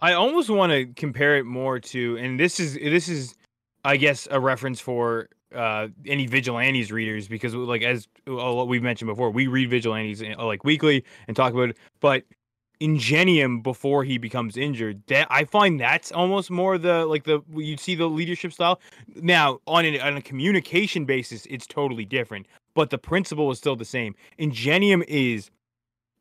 I 0.00 0.12
almost 0.12 0.48
want 0.48 0.72
to 0.72 0.86
compare 0.86 1.36
it 1.36 1.44
more 1.44 1.80
to, 1.80 2.16
and 2.18 2.38
this 2.38 2.60
is 2.60 2.74
this 2.74 3.08
is, 3.08 3.34
I 3.84 3.96
guess, 3.96 4.28
a 4.30 4.40
reference 4.40 4.80
for 4.80 5.28
uh 5.54 5.88
any 6.04 6.26
vigilantes 6.26 6.92
readers 6.92 7.26
because 7.26 7.54
like 7.54 7.82
as 7.82 8.06
uh, 8.28 8.64
we've 8.66 8.82
mentioned 8.82 9.08
before, 9.08 9.30
we 9.30 9.46
read 9.46 9.70
vigilantes 9.70 10.22
uh, 10.22 10.44
like 10.44 10.62
weekly 10.64 11.04
and 11.26 11.36
talk 11.36 11.52
about 11.52 11.70
it. 11.70 11.78
But 12.00 12.24
Ingenium 12.80 13.60
before 13.60 14.04
he 14.04 14.18
becomes 14.18 14.56
injured, 14.56 15.02
that 15.08 15.26
I 15.30 15.44
find 15.44 15.80
that's 15.80 16.12
almost 16.12 16.50
more 16.50 16.78
the 16.78 17.06
like 17.06 17.24
the 17.24 17.40
you'd 17.52 17.80
see 17.80 17.94
the 17.96 18.08
leadership 18.08 18.52
style. 18.52 18.80
Now 19.16 19.60
on 19.66 19.84
an, 19.84 20.00
on 20.00 20.16
a 20.16 20.22
communication 20.22 21.04
basis, 21.04 21.46
it's 21.46 21.66
totally 21.66 22.04
different, 22.04 22.46
but 22.74 22.90
the 22.90 22.98
principle 22.98 23.50
is 23.50 23.58
still 23.58 23.74
the 23.74 23.84
same. 23.84 24.14
Ingenium 24.36 25.02
is 25.08 25.50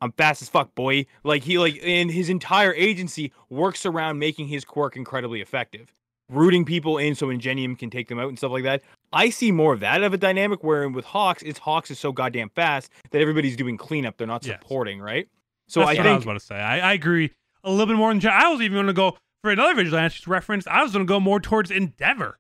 I'm 0.02 0.12
fast 0.12 0.42
as 0.42 0.50
fuck, 0.50 0.74
boy. 0.76 1.06
Like 1.24 1.44
he 1.44 1.58
like 1.58 1.80
and 1.84 2.12
his 2.12 2.30
entire 2.30 2.74
agency 2.74 3.32
works 3.50 3.86
around 3.86 4.20
making 4.20 4.48
his 4.48 4.64
quirk 4.66 4.96
incredibly 4.96 5.42
effective. 5.42 5.92
rooting 6.30 6.66
people 6.66 6.98
in 6.98 7.16
so 7.16 7.30
Ingenium 7.30 7.76
can 7.78 7.90
take 7.90 8.10
them 8.10 8.20
out 8.20 8.28
and 8.28 8.38
stuff 8.38 8.52
like 8.52 8.64
that. 8.64 8.82
I 9.14 9.30
see 9.30 9.50
more 9.52 9.74
of 9.74 9.80
that 9.80 10.04
of 10.04 10.14
a 10.14 10.18
dynamic 10.18 10.62
where 10.62 10.88
with 10.90 11.06
Hawks, 11.06 11.42
it's 11.42 11.58
Hawks 11.60 11.90
is 11.90 12.00
so 12.00 12.12
goddamn 12.12 12.50
fast 12.50 12.92
that 13.12 13.22
everybody's 13.22 13.56
doing 13.56 13.78
cleanup. 13.78 14.18
They're 14.18 14.28
not 14.28 14.46
Yes. 14.46 14.60
supporting, 14.62 15.00
right? 15.00 15.28
So 15.70 15.80
That's 15.80 15.92
I 15.92 15.94
what 15.94 16.04
think 16.04 16.08
I 16.08 16.16
was 16.16 16.24
about 16.26 16.34
to 16.34 16.40
say. 16.42 16.56
I, 16.56 16.90
I 16.90 16.94
agree 16.94 17.32
a 17.64 17.72
little 17.72 17.86
bit 17.86 17.96
more 17.96 18.14
than 18.14 18.26
I 18.30 18.50
was 18.50 18.60
even 18.62 18.76
going 18.76 18.88
to 18.88 18.94
go 18.94 19.18
for 19.42 19.52
another 19.52 19.74
vigilante 19.76 20.22
reference. 20.28 20.68
I 20.68 20.84
was 20.84 20.92
going 20.92 21.06
to 21.06 21.10
go 21.10 21.20
more 21.22 21.40
towards 21.40 21.72
Endeavor, 21.72 22.38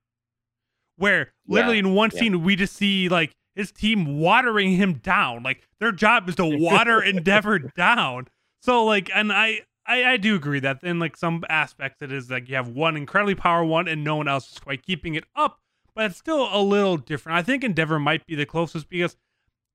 where 0.97 1.31
literally 1.47 1.77
Yeah, 1.77 1.85
in 1.87 1.93
one 1.93 2.09
yeah. 2.13 2.19
scene 2.19 2.43
we 2.43 2.55
just 2.57 2.75
see 2.75 3.07
like 3.09 3.31
his 3.57 3.71
team 3.71 4.19
watering 4.19 4.73
him 4.73 4.93
down. 4.93 5.41
Like 5.43 5.67
their 5.79 5.91
job 5.91 6.29
is 6.29 6.35
to 6.35 6.45
water 6.59 7.01
Endeavor 7.01 7.57
down. 7.59 8.27
So 8.61 8.85
like, 8.85 9.09
and 9.13 9.33
I, 9.33 9.61
I 9.85 10.03
I 10.05 10.17
do 10.17 10.35
agree 10.35 10.59
that 10.59 10.83
in 10.83 10.99
like 10.99 11.17
some 11.17 11.43
aspects 11.49 12.01
it 12.01 12.11
is 12.11 12.29
like 12.29 12.47
you 12.47 12.55
have 12.55 12.69
one 12.69 12.95
incredibly 12.95 13.35
power 13.35 13.65
one 13.65 13.87
and 13.87 14.03
no 14.03 14.15
one 14.15 14.27
else 14.27 14.51
is 14.51 14.59
quite 14.59 14.85
keeping 14.85 15.15
it 15.15 15.25
up, 15.35 15.59
but 15.95 16.05
it's 16.05 16.17
still 16.17 16.47
a 16.53 16.61
little 16.61 16.97
different. 16.97 17.37
I 17.37 17.41
think 17.41 17.63
Endeavor 17.63 17.99
might 17.99 18.25
be 18.27 18.35
the 18.35 18.45
closest 18.45 18.89
because 18.89 19.17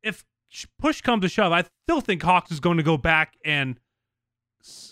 if 0.03 0.25
push 0.79 1.01
comes 1.01 1.23
to 1.23 1.29
shove, 1.29 1.53
I 1.53 1.65
still 1.87 2.01
think 2.01 2.23
Hawks 2.23 2.53
is 2.53 2.61
going 2.61 2.77
to 2.77 2.83
go 2.83 2.97
back 2.97 3.35
and 3.45 3.81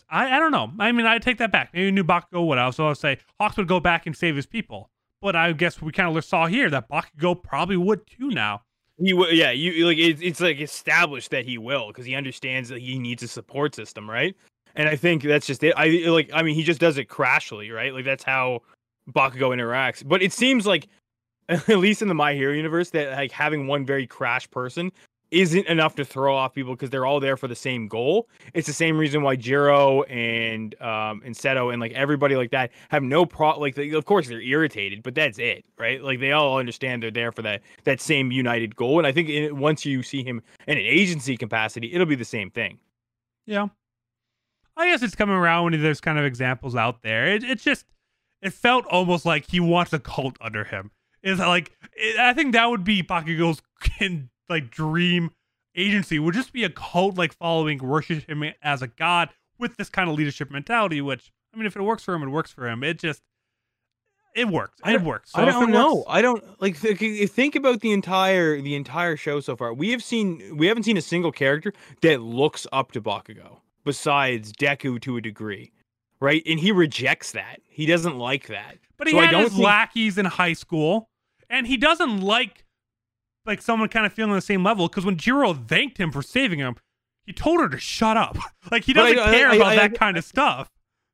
I, 0.09 0.37
I 0.37 0.39
don't 0.41 0.51
know. 0.51 0.73
I 0.81 0.91
mean, 0.91 1.07
I 1.07 1.19
take 1.19 1.39
that 1.39 1.53
back. 1.53 1.71
Maybe 1.73 1.93
New 1.93 2.03
Bakugo 2.03 2.45
would. 2.45 2.59
Also, 2.59 2.89
I'll 2.89 2.97
say 2.97 3.19
Hawks 3.39 3.57
would 3.57 3.69
go 3.69 3.79
back 3.79 4.07
and 4.07 4.17
save 4.17 4.35
his 4.35 4.47
people. 4.47 4.91
But 5.23 5.37
I 5.37 5.53
guess 5.53 5.81
we 5.81 5.93
kind 5.93 6.17
of 6.17 6.25
saw 6.25 6.47
here 6.47 6.69
that 6.71 6.89
Bakugo 6.89 7.41
probably 7.41 7.77
would 7.77 8.05
too 8.07 8.31
now. 8.31 8.63
He 9.01 9.13
will. 9.13 9.33
Yeah, 9.33 9.51
you 9.51 9.87
like 9.87 9.99
it's 9.99 10.21
it's 10.21 10.41
like 10.41 10.61
established 10.61 11.31
that 11.31 11.45
he 11.45 11.59
will 11.59 11.89
because 11.89 12.05
he 12.05 12.15
understands 12.15 12.69
that 12.69 12.81
he 12.81 12.99
needs 12.99 13.23
a 13.23 13.29
support 13.29 13.75
system, 13.75 14.09
right? 14.09 14.37
And 14.77 14.89
I 14.89 14.97
think 14.97 15.23
that's 15.23 15.47
just 15.47 15.63
it. 15.65 15.75
I 15.77 15.89
like. 16.09 16.31
I 16.33 16.43
mean, 16.43 16.55
he 16.55 16.63
just 16.63 16.81
does 16.81 16.99
it 16.99 17.09
crashly, 17.09 17.75
right? 17.75 17.93
Like 17.93 18.05
that's 18.05 18.25
how 18.25 18.63
Bakugo 19.11 19.51
interacts. 19.51 20.07
But 20.07 20.23
it 20.23 20.33
seems 20.33 20.67
like, 20.67 20.87
at 21.49 21.69
least 21.69 22.03
in 22.03 22.09
the 22.09 22.15
My 22.15 22.35
Hero 22.35 22.53
universe, 22.53 22.91
that 22.91 23.13
like 23.13 23.33
having 23.33 23.67
one 23.67 23.85
very 23.85 24.07
crash 24.07 24.51
person 24.51 24.93
isn't 25.31 25.67
enough 25.67 25.95
to 25.97 26.05
throw 26.05 26.35
off 26.37 26.55
people 26.55 26.75
because 26.75 26.91
they're 26.91 27.07
all 27.07 27.21
there 27.21 27.37
for 27.37 27.49
the 27.49 27.55
same 27.55 27.89
goal. 27.89 28.29
It's 28.55 28.67
the 28.67 28.73
same 28.73 28.99
reason 28.99 29.23
why 29.23 29.37
Jiro 29.37 30.03
and 30.05 30.81
um 30.81 31.23
and 31.25 31.37
Sero 31.37 31.71
and 31.71 31.81
like 31.81 31.93
everybody 31.93 32.37
like 32.37 32.51
that 32.51 32.71
have 32.89 33.03
no 33.03 33.25
pro 33.27 33.59
like 33.59 33.75
they, 33.75 33.91
of 33.91 34.05
course 34.05 34.29
they're 34.29 34.41
irritated, 34.41 35.03
but 35.03 35.15
that's 35.15 35.39
it, 35.39 35.65
right? 35.79 36.03
Like 36.03 36.21
they 36.21 36.33
all 36.33 36.59
understand 36.59 37.03
they're 37.03 37.11
there 37.11 37.33
for 37.33 37.43
that 37.43 37.63
that 37.85 38.01
same 38.01 38.33
united 38.33 38.77
goal. 38.77 38.99
And 38.99 39.07
I 39.07 39.13
think 39.13 39.29
it, 39.29 39.55
once 39.55 39.85
you 39.85 40.03
see 40.03 40.23
him 40.23 40.43
in 40.67 40.79
an 40.79 40.85
agency 40.85 41.37
capacity, 41.37 41.93
it'll 41.93 42.07
be 42.07 42.17
the 42.17 42.25
same 42.25 42.51
thing. 42.51 42.79
Yeah. 43.47 43.69
I 44.77 44.87
guess 44.91 45.03
it's 45.03 45.15
coming 45.15 45.35
around 45.35 45.65
when 45.65 45.83
there's 45.83 46.01
kind 46.01 46.19
of 46.19 46.25
examples 46.25 46.75
out 46.75 47.03
there. 47.03 47.27
It, 47.27 47.45
it's 47.45 47.63
just, 47.63 47.85
it 48.41 48.53
felt 48.53 48.87
almost 48.87 49.27
like 49.27 49.45
he 49.51 49.61
wants 49.61 49.93
a 49.93 49.99
cult 49.99 50.37
under 50.41 50.65
him. 50.65 50.91
Is 51.23 51.39
like, 51.39 51.73
it, 51.93 52.19
I 52.19 52.33
think 52.33 52.53
that 52.53 52.71
would 52.71 52.85
be 52.85 53.03
Bakugo's 53.03 53.61
can, 53.81 54.31
like 54.51 54.71
dream 54.71 55.31
agency 55.77 56.19
would 56.19 56.35
just 56.35 56.53
be 56.53 56.65
a 56.65 56.69
cult 56.71 57.17
like 57.17 57.33
following, 57.33 57.79
worship 57.79 58.29
him 58.29 58.45
as 58.63 58.83
a 58.83 58.89
god 58.89 59.31
with 59.59 59.77
this 59.77 59.89
kind 59.89 60.11
of 60.11 60.17
leadership 60.17 60.51
mentality. 60.51 61.01
Which 61.01 61.31
I 61.55 61.57
mean, 61.57 61.67
if 61.67 61.77
it 61.77 61.83
works 61.83 62.03
for 62.05 62.13
him, 62.15 62.23
it 62.23 62.29
works 62.29 62.51
for 62.51 62.69
him. 62.69 62.83
It 62.85 62.99
just, 62.99 63.23
it 64.35 64.49
works. 64.49 64.79
It 64.87 65.03
works. 65.03 65.33
So 65.33 65.41
I 65.43 65.45
don't 65.45 65.71
know. 65.71 65.97
works- 65.97 66.07
I 66.09 66.23
don't 66.23 66.61
like 66.61 66.81
th- 66.81 66.99
th- 66.99 67.31
think 67.31 67.57
about 67.57 67.81
the 67.81 67.93
entire 67.93 68.61
the 68.61 68.75
entire 68.75 69.17
show 69.17 69.41
so 69.41 69.57
far. 69.57 69.73
We 69.75 69.91
have 69.91 70.03
seen 70.03 70.57
we 70.57 70.67
haven't 70.67 70.83
seen 70.85 70.97
a 70.97 71.03
single 71.03 71.33
character 71.33 71.73
that 72.03 72.21
looks 72.21 72.67
up 72.73 72.93
to 72.93 73.01
Bakugo 73.01 73.59
besides 73.85 74.53
Deku 74.53 75.01
to 75.03 75.17
a 75.17 75.21
degree. 75.21 75.73
Right? 76.21 76.43
And 76.47 76.61
he 76.61 76.71
rejects 76.71 77.33
that. 77.33 77.61
He 77.67 77.87
doesn't 77.87 78.19
like 78.19 78.49
that. 78.49 78.77
But 78.99 79.07
he 79.07 79.15
So 79.15 79.21
had 79.21 79.35
his 79.35 79.53
think- 79.53 79.65
lackeys 79.65 80.19
in 80.19 80.27
high 80.27 80.53
school, 80.53 81.09
and 81.49 81.67
he 81.67 81.79
doesn't 81.79 82.21
like 82.21 82.67
like 83.47 83.63
someone 83.63 83.89
kind 83.89 84.07
of 84.07 84.13
feeling 84.13 84.31
on 84.31 84.37
the 84.37 84.43
same 84.43 84.63
level. 84.65 84.89
Because 84.89 85.05
when 85.05 85.17
Jiro 85.17 85.55
thanked 85.55 85.99
him 85.99 86.11
for 86.11 86.23
saving 86.23 86.59
him, 86.59 86.77
he 87.25 87.33
told 87.33 87.61
her 87.61 87.69
to 87.69 87.79
shut 87.79 88.17
up. 88.17 88.37
Like 88.71 88.85
he 88.85 88.93
doesn't 88.93 89.19
I- 89.19 89.31
care 89.33 89.49
I- 89.49 89.57
about 89.57 89.69
I- 89.73 89.77
that 89.77 89.95
kind 89.99 90.17
of 90.19 90.25
stuff. 90.25 90.69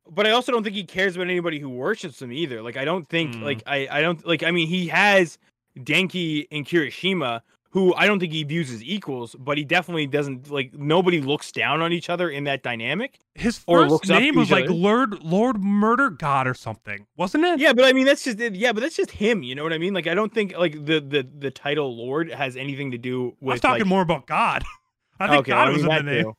But 0.08 0.26
I 0.26 0.30
also 0.30 0.52
don't 0.52 0.62
think 0.62 0.76
he 0.76 0.84
cares 0.84 1.16
about 1.16 1.28
anybody 1.28 1.58
who 1.58 1.68
worships 1.68 2.20
him 2.22 2.30
either. 2.32 2.62
Like 2.62 2.76
I 2.76 2.84
don't 2.84 3.08
think 3.08 3.34
Mm. 3.36 3.42
like 3.42 3.62
I 3.66 3.88
I 3.90 4.00
don't 4.00 4.24
like 4.26 4.42
I 4.42 4.50
mean 4.50 4.68
he 4.68 4.88
has 4.88 5.38
Denki 5.78 6.46
and 6.50 6.66
Kirishima 6.66 7.40
who 7.76 7.92
I 7.92 8.06
don't 8.06 8.18
think 8.18 8.32
he 8.32 8.42
views 8.42 8.70
as 8.70 8.82
equals, 8.82 9.36
but 9.38 9.58
he 9.58 9.64
definitely 9.64 10.06
doesn't 10.06 10.50
like 10.50 10.72
nobody 10.72 11.20
looks 11.20 11.52
down 11.52 11.82
on 11.82 11.92
each 11.92 12.08
other 12.08 12.30
in 12.30 12.44
that 12.44 12.62
dynamic. 12.62 13.18
His 13.34 13.58
first 13.58 14.08
name 14.08 14.34
was 14.34 14.50
like 14.50 14.64
other. 14.64 14.72
Lord 14.72 15.22
Lord 15.22 15.62
Murder 15.62 16.08
God 16.08 16.46
or 16.46 16.54
something, 16.54 17.06
wasn't 17.18 17.44
it? 17.44 17.58
Yeah, 17.60 17.74
but 17.74 17.84
I 17.84 17.92
mean 17.92 18.06
that's 18.06 18.24
just 18.24 18.38
yeah, 18.38 18.72
but 18.72 18.80
that's 18.80 18.96
just 18.96 19.10
him. 19.10 19.42
You 19.42 19.54
know 19.54 19.62
what 19.62 19.74
I 19.74 19.78
mean? 19.78 19.92
Like 19.92 20.06
I 20.06 20.14
don't 20.14 20.32
think 20.32 20.56
like 20.56 20.72
the 20.86 21.00
the 21.00 21.28
the 21.38 21.50
title 21.50 21.94
Lord 21.94 22.32
has 22.32 22.56
anything 22.56 22.92
to 22.92 22.98
do 22.98 23.36
I 23.42 23.44
was 23.44 23.60
talking 23.60 23.80
like, 23.80 23.88
more 23.88 24.00
about 24.00 24.26
God. 24.26 24.64
I 25.20 25.28
think 25.28 25.40
okay, 25.40 25.50
God 25.50 25.68
I 25.68 25.70
was 25.70 25.82
in 25.82 25.88
the 25.88 26.02
name. 26.02 26.22
too. 26.24 26.36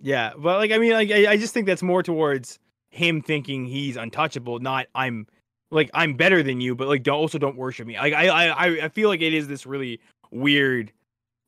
Yeah, 0.00 0.32
but 0.34 0.56
like 0.56 0.70
I 0.70 0.78
mean, 0.78 0.92
like 0.92 1.10
I, 1.10 1.32
I 1.32 1.36
just 1.36 1.52
think 1.52 1.66
that's 1.66 1.82
more 1.82 2.02
towards 2.02 2.58
him 2.88 3.20
thinking 3.20 3.66
he's 3.66 3.96
untouchable, 3.98 4.60
not 4.60 4.86
I'm 4.94 5.26
like 5.70 5.90
I'm 5.92 6.14
better 6.14 6.42
than 6.42 6.62
you, 6.62 6.74
but 6.74 6.88
like 6.88 7.02
don't 7.02 7.16
also 7.16 7.36
don't 7.36 7.56
worship 7.56 7.86
me. 7.86 7.98
Like 7.98 8.14
I 8.14 8.28
I- 8.28 8.84
I 8.84 8.88
feel 8.88 9.10
like 9.10 9.20
it 9.20 9.34
is 9.34 9.46
this 9.46 9.66
really 9.66 10.00
weird 10.30 10.92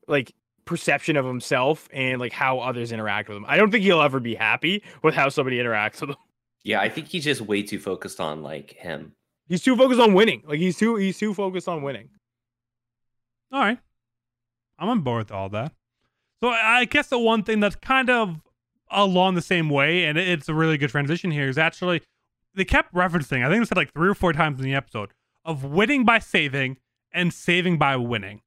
like 0.07 0.33
perception 0.65 1.17
of 1.17 1.25
himself 1.25 1.87
and 1.93 2.19
like 2.19 2.33
how 2.33 2.59
others 2.59 2.91
interact 2.91 3.29
with 3.29 3.37
him. 3.37 3.45
I 3.47 3.57
don't 3.57 3.71
think 3.71 3.83
he'll 3.83 4.01
ever 4.01 4.19
be 4.19 4.35
happy 4.35 4.83
with 5.03 5.15
how 5.15 5.29
somebody 5.29 5.57
interacts 5.57 6.01
with 6.01 6.11
him. 6.11 6.17
Yeah, 6.63 6.81
I 6.81 6.89
think 6.89 7.07
he's 7.07 7.23
just 7.23 7.41
way 7.41 7.63
too 7.63 7.79
focused 7.79 8.19
on 8.19 8.43
like 8.43 8.73
him. 8.73 9.13
He's 9.47 9.63
too 9.63 9.75
focused 9.77 10.01
on 10.01 10.13
winning. 10.13 10.43
Like 10.45 10.59
he's 10.59 10.77
too 10.77 10.95
he's 10.95 11.17
too 11.17 11.33
focused 11.33 11.67
on 11.67 11.81
winning. 11.81 12.09
All 13.51 13.61
right. 13.61 13.79
I'm 14.77 14.89
on 14.89 15.01
board 15.01 15.19
with 15.19 15.31
all 15.31 15.49
that. 15.49 15.73
So 16.41 16.49
I 16.49 16.79
I 16.79 16.85
guess 16.85 17.07
the 17.07 17.17
one 17.17 17.43
thing 17.43 17.59
that's 17.59 17.75
kind 17.75 18.09
of 18.09 18.41
along 18.91 19.35
the 19.35 19.41
same 19.41 19.69
way, 19.69 20.05
and 20.05 20.17
it's 20.17 20.49
a 20.49 20.53
really 20.53 20.77
good 20.77 20.89
transition 20.89 21.31
here, 21.31 21.49
is 21.49 21.57
actually 21.57 22.01
they 22.53 22.65
kept 22.65 22.93
referencing, 22.93 23.45
I 23.45 23.49
think 23.49 23.61
they 23.61 23.65
said 23.65 23.77
like 23.77 23.93
three 23.93 24.09
or 24.09 24.15
four 24.15 24.33
times 24.33 24.59
in 24.59 24.65
the 24.65 24.73
episode, 24.73 25.11
of 25.45 25.63
winning 25.63 26.05
by 26.05 26.19
saving 26.19 26.77
and 27.11 27.33
saving 27.33 27.77
by 27.77 27.95
winning. 27.95 28.41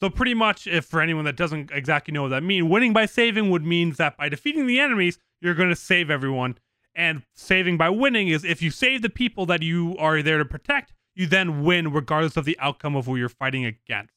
So 0.00 0.08
pretty 0.10 0.34
much, 0.34 0.66
if 0.66 0.84
for 0.84 1.00
anyone 1.00 1.24
that 1.24 1.36
doesn't 1.36 1.70
exactly 1.72 2.12
know 2.12 2.22
what 2.22 2.28
that 2.28 2.42
means, 2.42 2.68
winning 2.68 2.92
by 2.92 3.06
saving 3.06 3.50
would 3.50 3.64
means 3.64 3.96
that 3.96 4.16
by 4.16 4.28
defeating 4.28 4.66
the 4.66 4.78
enemies, 4.78 5.18
you're 5.40 5.54
going 5.54 5.70
to 5.70 5.76
save 5.76 6.10
everyone. 6.10 6.58
And 6.94 7.22
saving 7.34 7.76
by 7.76 7.90
winning 7.90 8.28
is 8.28 8.44
if 8.44 8.62
you 8.62 8.70
save 8.70 9.02
the 9.02 9.08
people 9.08 9.46
that 9.46 9.62
you 9.62 9.96
are 9.98 10.22
there 10.22 10.38
to 10.38 10.44
protect, 10.44 10.92
you 11.14 11.26
then 11.26 11.64
win 11.64 11.92
regardless 11.92 12.36
of 12.36 12.44
the 12.44 12.58
outcome 12.60 12.94
of 12.94 13.06
who 13.06 13.16
you're 13.16 13.28
fighting 13.28 13.64
against 13.64 14.12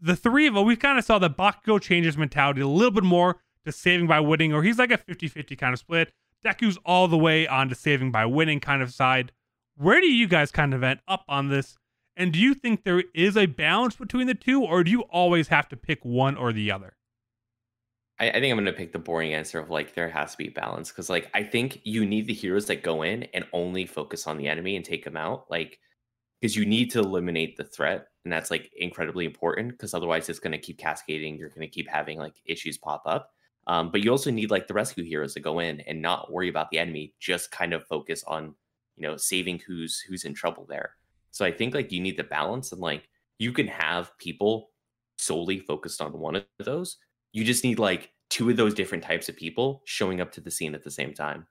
the 0.00 0.16
three 0.16 0.46
of 0.46 0.54
them, 0.54 0.66
we 0.66 0.76
kind 0.76 0.98
of 0.98 1.04
saw 1.04 1.18
that 1.18 1.36
Bakugo 1.36 1.80
changes 1.80 2.16
mentality 2.16 2.60
a 2.60 2.68
little 2.68 2.90
bit 2.90 3.04
more 3.04 3.40
to 3.64 3.72
saving 3.72 4.06
by 4.06 4.20
winning, 4.20 4.52
or 4.52 4.62
he's 4.62 4.78
like 4.78 4.90
a 4.90 4.98
50 4.98 5.28
50 5.28 5.56
kind 5.56 5.72
of 5.72 5.78
split. 5.78 6.12
Deku's 6.44 6.78
all 6.84 7.08
the 7.08 7.18
way 7.18 7.48
on 7.48 7.68
to 7.68 7.74
saving 7.74 8.12
by 8.12 8.24
winning 8.24 8.60
kind 8.60 8.82
of 8.82 8.92
side. 8.92 9.32
Where 9.76 10.00
do 10.00 10.06
you 10.06 10.28
guys 10.28 10.50
kind 10.50 10.72
of 10.72 10.82
end 10.82 11.00
up 11.08 11.24
on 11.28 11.48
this? 11.48 11.77
And 12.18 12.32
do 12.32 12.40
you 12.40 12.52
think 12.52 12.82
there 12.82 13.04
is 13.14 13.36
a 13.36 13.46
balance 13.46 13.94
between 13.96 14.26
the 14.26 14.34
two, 14.34 14.64
or 14.64 14.82
do 14.82 14.90
you 14.90 15.02
always 15.02 15.48
have 15.48 15.68
to 15.68 15.76
pick 15.76 16.04
one 16.04 16.36
or 16.36 16.52
the 16.52 16.72
other? 16.72 16.96
I, 18.18 18.30
I 18.30 18.32
think 18.34 18.50
I'm 18.50 18.58
gonna 18.58 18.72
pick 18.72 18.92
the 18.92 18.98
boring 18.98 19.32
answer 19.34 19.58
of 19.60 19.70
like 19.70 19.94
there 19.94 20.08
has 20.08 20.32
to 20.32 20.38
be 20.38 20.48
balance 20.48 20.90
because 20.90 21.08
like 21.08 21.30
I 21.34 21.42
think 21.44 21.80
you 21.84 22.04
need 22.04 22.26
the 22.26 22.34
heroes 22.34 22.66
that 22.66 22.82
go 22.82 23.02
in 23.02 23.24
and 23.34 23.44
only 23.52 23.86
focus 23.86 24.26
on 24.26 24.36
the 24.36 24.48
enemy 24.48 24.76
and 24.76 24.84
take 24.84 25.04
them 25.04 25.16
out, 25.16 25.46
like 25.50 25.78
because 26.40 26.56
you 26.56 26.66
need 26.66 26.90
to 26.92 27.00
eliminate 27.00 27.56
the 27.56 27.64
threat, 27.64 28.08
and 28.24 28.32
that's 28.32 28.50
like 28.50 28.70
incredibly 28.76 29.24
important 29.24 29.70
because 29.72 29.94
otherwise 29.94 30.28
it's 30.28 30.40
gonna 30.40 30.58
keep 30.58 30.78
cascading. 30.78 31.36
You're 31.36 31.50
gonna 31.50 31.68
keep 31.68 31.88
having 31.88 32.18
like 32.18 32.34
issues 32.44 32.78
pop 32.78 33.02
up. 33.06 33.30
Um, 33.68 33.90
but 33.92 34.02
you 34.02 34.10
also 34.10 34.30
need 34.30 34.50
like 34.50 34.66
the 34.66 34.74
rescue 34.74 35.04
heroes 35.04 35.34
to 35.34 35.40
go 35.40 35.60
in 35.60 35.80
and 35.82 36.02
not 36.02 36.32
worry 36.32 36.48
about 36.48 36.70
the 36.70 36.78
enemy, 36.78 37.14
just 37.20 37.50
kind 37.52 37.72
of 37.74 37.86
focus 37.86 38.24
on 38.26 38.54
you 38.96 39.02
know 39.04 39.16
saving 39.16 39.60
who's 39.66 40.00
who's 40.00 40.24
in 40.24 40.34
trouble 40.34 40.66
there. 40.68 40.94
So 41.38 41.44
I 41.44 41.52
think 41.52 41.74
like 41.74 41.92
you 41.92 42.00
need 42.00 42.16
the 42.16 42.24
balance 42.24 42.72
and 42.72 42.80
like 42.80 43.08
you 43.38 43.52
can 43.52 43.68
have 43.68 44.16
people 44.18 44.70
solely 45.18 45.60
focused 45.60 46.00
on 46.00 46.18
one 46.18 46.36
of 46.36 46.44
those. 46.58 46.96
You 47.32 47.44
just 47.44 47.62
need 47.62 47.78
like 47.78 48.10
two 48.28 48.50
of 48.50 48.56
those 48.56 48.74
different 48.74 49.04
types 49.04 49.28
of 49.28 49.36
people 49.36 49.82
showing 49.84 50.20
up 50.20 50.32
to 50.32 50.40
the 50.40 50.50
scene 50.50 50.74
at 50.74 50.82
the 50.82 50.90
same 50.90 51.14
time 51.14 51.46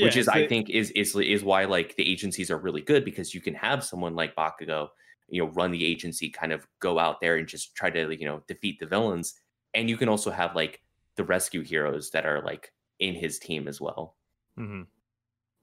which 0.00 0.16
is 0.16 0.26
i 0.26 0.46
think 0.46 0.70
is 0.70 0.90
is 0.92 1.14
is 1.16 1.44
why 1.44 1.66
like 1.66 1.94
the 1.96 2.10
agencies 2.10 2.50
are 2.50 2.56
really 2.56 2.80
good 2.80 3.04
because 3.04 3.34
you 3.34 3.42
can 3.42 3.52
have 3.52 3.84
someone 3.84 4.14
like 4.14 4.34
bakugo 4.34 4.88
you 5.32 5.42
know 5.42 5.50
run 5.52 5.72
the 5.72 5.84
agency 5.84 6.28
kind 6.28 6.52
of 6.52 6.66
go 6.78 6.98
out 6.98 7.20
there 7.20 7.36
and 7.36 7.48
just 7.48 7.74
try 7.74 7.90
to 7.90 8.14
you 8.14 8.26
know 8.26 8.42
defeat 8.46 8.78
the 8.78 8.86
villains. 8.86 9.34
And 9.74 9.88
you 9.88 9.96
can 9.96 10.08
also 10.08 10.30
have 10.30 10.54
like 10.54 10.80
the 11.16 11.24
rescue 11.24 11.62
heroes 11.62 12.10
that 12.10 12.26
are 12.26 12.42
like 12.42 12.70
in 13.00 13.14
his 13.14 13.38
team 13.38 13.66
as 13.66 13.80
well. 13.80 14.16
Hmm 14.56 14.82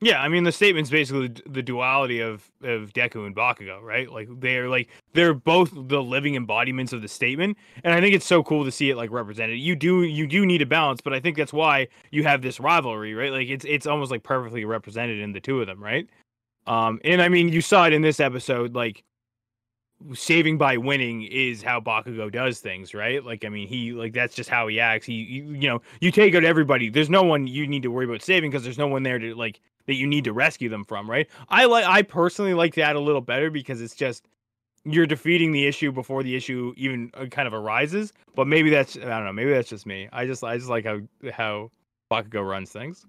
Yeah, 0.01 0.21
I 0.21 0.29
mean 0.29 0.45
the 0.45 0.51
statement's 0.53 0.89
basically 0.89 1.27
the 1.45 1.61
duality 1.61 2.21
of 2.21 2.49
of 2.63 2.93
Deku 2.93 3.25
and 3.25 3.35
Bakugo, 3.35 3.81
right? 3.81 4.09
Like 4.09 4.29
they're 4.39 4.69
like 4.69 4.87
they're 5.13 5.33
both 5.33 5.71
the 5.73 6.01
living 6.01 6.35
embodiments 6.35 6.93
of 6.93 7.01
the 7.01 7.09
statement, 7.09 7.57
and 7.83 7.93
I 7.93 7.99
think 7.99 8.15
it's 8.15 8.25
so 8.25 8.41
cool 8.41 8.63
to 8.63 8.71
see 8.71 8.89
it 8.89 8.95
like 8.95 9.11
represented. 9.11 9.59
You 9.59 9.75
do 9.75 10.03
you 10.03 10.25
do 10.25 10.45
need 10.45 10.61
a 10.61 10.65
balance, 10.65 11.01
but 11.01 11.13
I 11.13 11.19
think 11.19 11.35
that's 11.35 11.51
why 11.51 11.89
you 12.11 12.23
have 12.23 12.41
this 12.41 12.61
rivalry, 12.61 13.13
right? 13.13 13.31
Like 13.31 13.49
it's 13.49 13.65
it's 13.65 13.85
almost 13.85 14.09
like 14.09 14.23
perfectly 14.23 14.63
represented 14.63 15.19
in 15.19 15.33
the 15.33 15.41
two 15.41 15.59
of 15.59 15.67
them, 15.67 15.83
right? 15.83 16.07
Um, 16.65 17.01
and 17.03 17.21
I 17.21 17.27
mean, 17.29 17.49
you 17.49 17.61
saw 17.61 17.85
it 17.87 17.93
in 17.93 18.01
this 18.01 18.21
episode, 18.21 18.75
like 18.75 19.03
saving 20.13 20.57
by 20.57 20.77
winning 20.77 21.23
is 21.23 21.61
how 21.61 21.79
Bakugo 21.79 22.31
does 22.31 22.59
things, 22.59 22.93
right? 22.93 23.23
Like, 23.23 23.43
I 23.43 23.49
mean, 23.49 23.67
he 23.67 23.91
like 23.91 24.13
that's 24.13 24.33
just 24.33 24.49
how 24.49 24.67
he 24.67 24.79
acts. 24.79 25.05
He, 25.05 25.13
you, 25.13 25.43
you 25.53 25.67
know, 25.67 25.81
you 25.99 26.11
take 26.11 26.35
out 26.35 26.43
everybody. 26.43 26.89
There's 26.89 27.09
no 27.09 27.23
one 27.23 27.47
you 27.47 27.67
need 27.67 27.83
to 27.83 27.91
worry 27.91 28.05
about 28.05 28.21
saving 28.21 28.51
because 28.51 28.63
there's 28.63 28.77
no 28.77 28.87
one 28.87 29.03
there 29.03 29.19
to 29.19 29.35
like 29.35 29.59
that 29.87 29.95
you 29.95 30.07
need 30.07 30.23
to 30.25 30.33
rescue 30.33 30.69
them 30.69 30.85
from, 30.85 31.09
right? 31.09 31.27
I 31.49 31.65
like, 31.65 31.85
I 31.85 32.03
personally 32.03 32.53
like 32.53 32.75
that 32.75 32.95
a 32.95 32.99
little 32.99 33.21
better 33.21 33.49
because 33.49 33.81
it's 33.81 33.95
just 33.95 34.27
you're 34.85 35.07
defeating 35.07 35.51
the 35.51 35.67
issue 35.67 35.91
before 35.91 36.23
the 36.23 36.35
issue 36.35 36.73
even 36.77 37.11
uh, 37.15 37.25
kind 37.25 37.47
of 37.47 37.53
arises. 37.53 38.13
But 38.35 38.47
maybe 38.47 38.69
that's 38.69 38.95
I 38.95 39.01
don't 39.01 39.25
know. 39.25 39.33
Maybe 39.33 39.51
that's 39.51 39.69
just 39.69 39.85
me. 39.85 40.07
I 40.11 40.25
just 40.25 40.43
I 40.43 40.57
just 40.57 40.69
like 40.69 40.85
how 40.85 40.99
how 41.31 41.71
Bakugo 42.11 42.47
runs 42.47 42.71
things. 42.71 43.05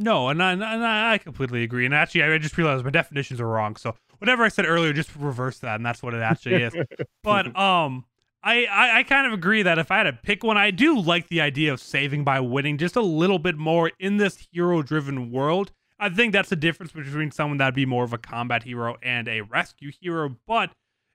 No, 0.00 0.28
and 0.28 0.40
I, 0.40 0.52
and 0.52 0.62
I 0.62 1.18
completely 1.18 1.64
agree. 1.64 1.84
And 1.84 1.92
actually, 1.92 2.22
I 2.22 2.38
just 2.38 2.56
realized 2.56 2.84
my 2.84 2.90
definitions 2.90 3.40
are 3.40 3.48
wrong. 3.48 3.74
So 3.74 3.96
whatever 4.18 4.44
I 4.44 4.48
said 4.48 4.66
earlier, 4.66 4.92
just 4.92 5.14
reverse 5.16 5.58
that, 5.58 5.76
and 5.76 5.86
that's 5.86 6.02
what 6.02 6.14
it 6.14 6.22
actually 6.22 6.62
is. 6.62 6.74
but 7.22 7.46
um, 7.58 8.04
I, 8.42 8.64
I 8.66 8.98
I 8.98 9.02
kind 9.02 9.26
of 9.26 9.32
agree 9.32 9.62
that 9.62 9.78
if 9.78 9.90
I 9.90 9.98
had 9.98 10.04
to 10.04 10.12
pick 10.12 10.44
one, 10.44 10.56
I 10.56 10.70
do 10.70 10.98
like 10.98 11.28
the 11.28 11.40
idea 11.40 11.72
of 11.72 11.80
saving 11.80 12.24
by 12.24 12.40
winning 12.40 12.78
just 12.78 12.96
a 12.96 13.02
little 13.02 13.38
bit 13.38 13.56
more 13.56 13.90
in 13.98 14.16
this 14.16 14.48
hero-driven 14.52 15.30
world. 15.30 15.72
I 15.98 16.08
think 16.08 16.32
that's 16.32 16.48
the 16.48 16.56
difference 16.56 16.92
between 16.92 17.32
someone 17.32 17.58
that'd 17.58 17.74
be 17.74 17.86
more 17.86 18.04
of 18.04 18.12
a 18.12 18.18
combat 18.18 18.62
hero 18.62 18.96
and 19.02 19.26
a 19.26 19.40
rescue 19.40 19.90
hero. 20.00 20.36
But 20.46 20.70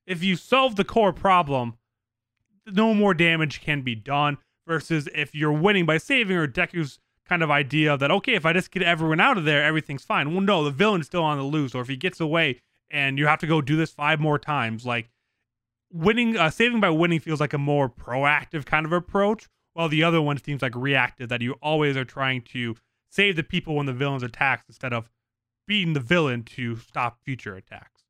if 0.06 0.22
you 0.24 0.36
solve 0.36 0.76
the 0.76 0.84
core 0.84 1.14
problem, 1.14 1.78
no 2.68 2.94
more 2.94 3.14
damage 3.14 3.62
can 3.62 3.82
be 3.82 3.96
done. 3.96 4.38
Versus 4.66 5.10
if 5.14 5.36
you're 5.36 5.52
winning 5.52 5.86
by 5.86 5.98
saving, 5.98 6.38
or 6.38 6.48
Deku's 6.48 6.98
kind 7.28 7.44
of 7.44 7.52
idea 7.52 7.98
that 7.98 8.12
okay, 8.12 8.34
if 8.34 8.46
I 8.46 8.54
just 8.54 8.72
get 8.72 8.82
everyone 8.84 9.20
out 9.20 9.38
of 9.38 9.44
there, 9.44 9.62
everything's 9.62 10.06
fine. 10.06 10.32
Well, 10.32 10.42
no, 10.42 10.64
the 10.64 10.72
villain's 10.72 11.08
still 11.08 11.24
on 11.24 11.38
the 11.38 11.44
loose, 11.44 11.76
or 11.76 11.82
if 11.82 11.90
he 11.90 11.98
gets 11.98 12.22
away 12.22 12.62
and 12.94 13.18
you 13.18 13.28
have 13.28 13.40
to 13.40 13.48
go 13.48 13.60
do 13.60 13.76
this 13.76 13.92
five 13.92 14.22
more 14.22 14.40
times, 14.40 14.86
like 14.86 15.10
winning, 15.92 16.38
uh, 16.38 16.50
saving 16.50 16.80
by 16.80 16.92
winning 16.92 17.20
feels 17.20 17.42
like 17.42 17.54
a 17.54 17.58
more 17.58 17.90
proactive 17.90 18.66
kind 18.66 18.86
of 18.86 18.94
approach, 18.94 19.50
while 19.74 19.90
the 19.90 20.04
other 20.04 20.22
one 20.22 20.42
seems 20.42 20.62
like 20.62 20.76
reactive, 20.76 21.28
that 21.30 21.42
you 21.42 21.54
always 21.62 21.98
are 21.98 22.06
trying 22.06 22.42
to 22.42 22.76
save 23.10 23.36
the 23.36 23.44
people 23.44 23.76
when 23.76 23.88
the 23.88 23.94
villain's 23.94 24.24
attacks 24.24 24.64
instead 24.70 24.94
of 24.94 25.10
beating 25.68 25.94
the 25.94 26.00
villain 26.00 26.44
to 26.44 26.78
stop 26.78 27.18
future 27.26 27.56
attacks. 27.56 28.04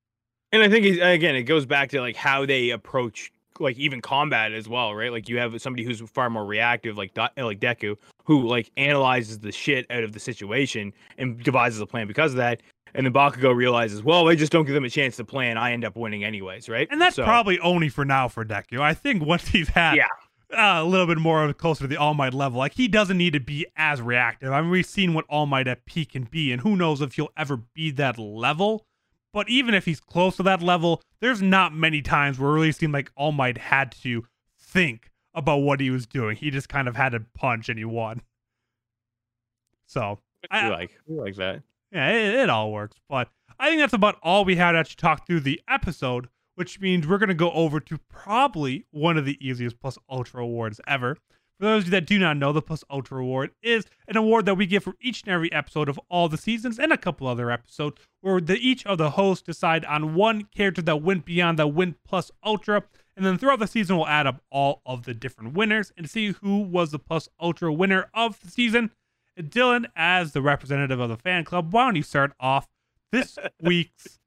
And 0.51 0.61
I 0.61 0.69
think 0.69 0.85
again, 0.85 1.35
it 1.35 1.43
goes 1.43 1.65
back 1.65 1.89
to 1.89 2.01
like 2.01 2.15
how 2.15 2.45
they 2.45 2.69
approach 2.69 3.31
like 3.59 3.77
even 3.77 4.01
combat 4.01 4.51
as 4.51 4.67
well, 4.67 4.93
right? 4.93 5.11
Like 5.11 5.29
you 5.29 5.37
have 5.37 5.59
somebody 5.61 5.83
who's 5.83 6.01
far 6.01 6.29
more 6.29 6.45
reactive, 6.45 6.97
like 6.97 7.15
like 7.17 7.59
Deku, 7.59 7.97
who 8.25 8.47
like 8.47 8.69
analyzes 8.77 9.39
the 9.39 9.51
shit 9.51 9.85
out 9.89 10.03
of 10.03 10.13
the 10.13 10.19
situation 10.19 10.93
and 11.17 11.41
devises 11.41 11.79
a 11.79 11.85
plan 11.85 12.07
because 12.07 12.31
of 12.31 12.37
that. 12.37 12.61
And 12.95 13.05
then 13.05 13.13
Bakugo 13.13 13.55
realizes, 13.55 14.03
well, 14.03 14.29
I 14.29 14.35
just 14.35 14.51
don't 14.51 14.65
give 14.65 14.75
them 14.75 14.85
a 14.85 14.89
chance 14.89 15.17
to 15.17 15.25
plan. 15.25 15.57
I 15.57 15.71
end 15.71 15.83
up 15.83 15.95
winning 15.95 16.23
anyways, 16.23 16.69
right? 16.69 16.87
And 16.91 17.01
that's 17.01 17.15
so, 17.15 17.23
probably 17.23 17.59
only 17.59 17.89
for 17.89 18.05
now 18.05 18.27
for 18.27 18.45
Deku. 18.45 18.79
I 18.79 18.93
think 18.93 19.23
once 19.25 19.47
he's 19.47 19.69
had 19.69 19.95
yeah. 19.95 20.07
Uh, 20.51 20.83
a 20.83 20.85
little 20.85 21.07
bit 21.07 21.17
more 21.17 21.51
closer 21.53 21.81
to 21.81 21.87
the 21.87 21.97
All 21.97 22.13
Might 22.13 22.33
level, 22.33 22.59
like 22.59 22.75
he 22.75 22.87
doesn't 22.87 23.17
need 23.17 23.33
to 23.33 23.39
be 23.39 23.65
as 23.75 24.01
reactive. 24.01 24.51
I 24.51 24.61
mean, 24.61 24.69
we've 24.69 24.85
seen 24.85 25.15
what 25.15 25.25
All 25.27 25.47
Might 25.47 25.67
at 25.67 25.85
peak 25.85 26.11
can 26.11 26.25
be, 26.25 26.51
and 26.51 26.61
who 26.61 26.75
knows 26.75 27.01
if 27.01 27.15
he'll 27.15 27.31
ever 27.35 27.57
be 27.73 27.89
that 27.91 28.19
level. 28.19 28.85
But 29.31 29.49
even 29.49 29.73
if 29.73 29.85
he's 29.85 29.99
close 29.99 30.35
to 30.37 30.43
that 30.43 30.61
level, 30.61 31.01
there's 31.21 31.41
not 31.41 31.73
many 31.73 32.03
times 32.03 32.37
where 32.37 32.51
it 32.51 32.53
really 32.53 32.71
seemed 32.71 32.93
like 32.93 33.11
All 33.15 33.31
Might 33.31 33.57
had 33.57 33.93
to 34.03 34.25
think 34.59 35.09
about 35.33 35.57
what 35.57 35.79
he 35.79 35.89
was 35.89 36.05
doing. 36.05 36.37
He 36.37 36.51
just 36.51 36.69
kind 36.69 36.87
of 36.87 36.95
had 36.95 37.13
to 37.13 37.21
punch 37.33 37.67
and 37.67 37.79
he 37.79 37.85
won. 37.85 38.21
So 39.87 40.19
I 40.51 40.69
like 40.69 40.91
we 41.07 41.19
like 41.19 41.35
that. 41.37 41.63
Yeah, 41.93 42.09
it, 42.09 42.35
it, 42.35 42.49
all 42.49 42.71
works. 42.71 42.97
But 43.07 43.29
I 43.59 43.69
think 43.69 43.79
that's 43.79 43.93
about 43.93 44.17
all 44.23 44.43
we 44.43 44.55
had 44.55 44.71
to 44.71 44.79
actually 44.79 44.95
talk 44.95 45.27
through 45.27 45.41
the 45.41 45.61
episode, 45.69 46.27
which 46.55 46.79
means 46.81 47.07
we're 47.07 47.19
gonna 47.19 47.33
go 47.33 47.51
over 47.51 47.79
to 47.79 47.97
probably 48.09 48.85
one 48.91 49.17
of 49.17 49.25
the 49.25 49.37
easiest 49.45 49.79
plus 49.79 49.97
ultra 50.09 50.43
awards 50.43 50.81
ever. 50.87 51.17
For 51.59 51.65
those 51.65 51.83
of 51.83 51.87
you 51.87 51.91
that 51.91 52.07
do 52.07 52.17
not 52.19 52.37
know, 52.37 52.51
the 52.51 52.61
Plus 52.61 52.83
Ultra 52.89 53.21
Award 53.21 53.51
is 53.61 53.85
an 54.07 54.17
award 54.17 54.45
that 54.47 54.55
we 54.55 54.65
give 54.65 54.83
for 54.83 54.95
each 54.99 55.21
and 55.21 55.31
every 55.31 55.51
episode 55.53 55.87
of 55.87 55.99
all 56.09 56.27
the 56.27 56.37
seasons 56.37 56.79
and 56.79 56.91
a 56.91 56.97
couple 56.97 57.27
other 57.27 57.51
episodes 57.51 58.01
where 58.21 58.41
the, 58.41 58.57
each 58.57 58.85
of 58.85 58.97
the 58.97 59.11
hosts 59.11 59.45
decide 59.45 59.85
on 59.85 60.15
one 60.15 60.47
character 60.53 60.81
that 60.81 61.01
went 61.01 61.25
beyond 61.25 61.59
that 61.59 61.67
went 61.67 62.03
Plus 62.03 62.31
Ultra. 62.43 62.83
And 63.15 63.25
then 63.25 63.37
throughout 63.37 63.59
the 63.59 63.67
season, 63.67 63.95
we'll 63.95 64.07
add 64.07 64.25
up 64.25 64.41
all 64.51 64.81
of 64.85 65.03
the 65.03 65.13
different 65.13 65.53
winners 65.53 65.93
and 65.95 66.09
see 66.09 66.33
who 66.41 66.59
was 66.63 66.91
the 66.91 66.99
Plus 66.99 67.29
Ultra 67.39 67.71
winner 67.71 68.09
of 68.13 68.41
the 68.41 68.49
season. 68.49 68.91
And 69.35 69.49
Dylan, 69.49 69.85
as 69.95 70.33
the 70.33 70.41
representative 70.41 70.99
of 70.99 71.09
the 71.09 71.17
fan 71.17 71.43
club, 71.43 71.73
why 71.73 71.85
don't 71.85 71.95
you 71.95 72.03
start 72.03 72.33
off 72.39 72.67
this 73.11 73.37
week's 73.61 74.19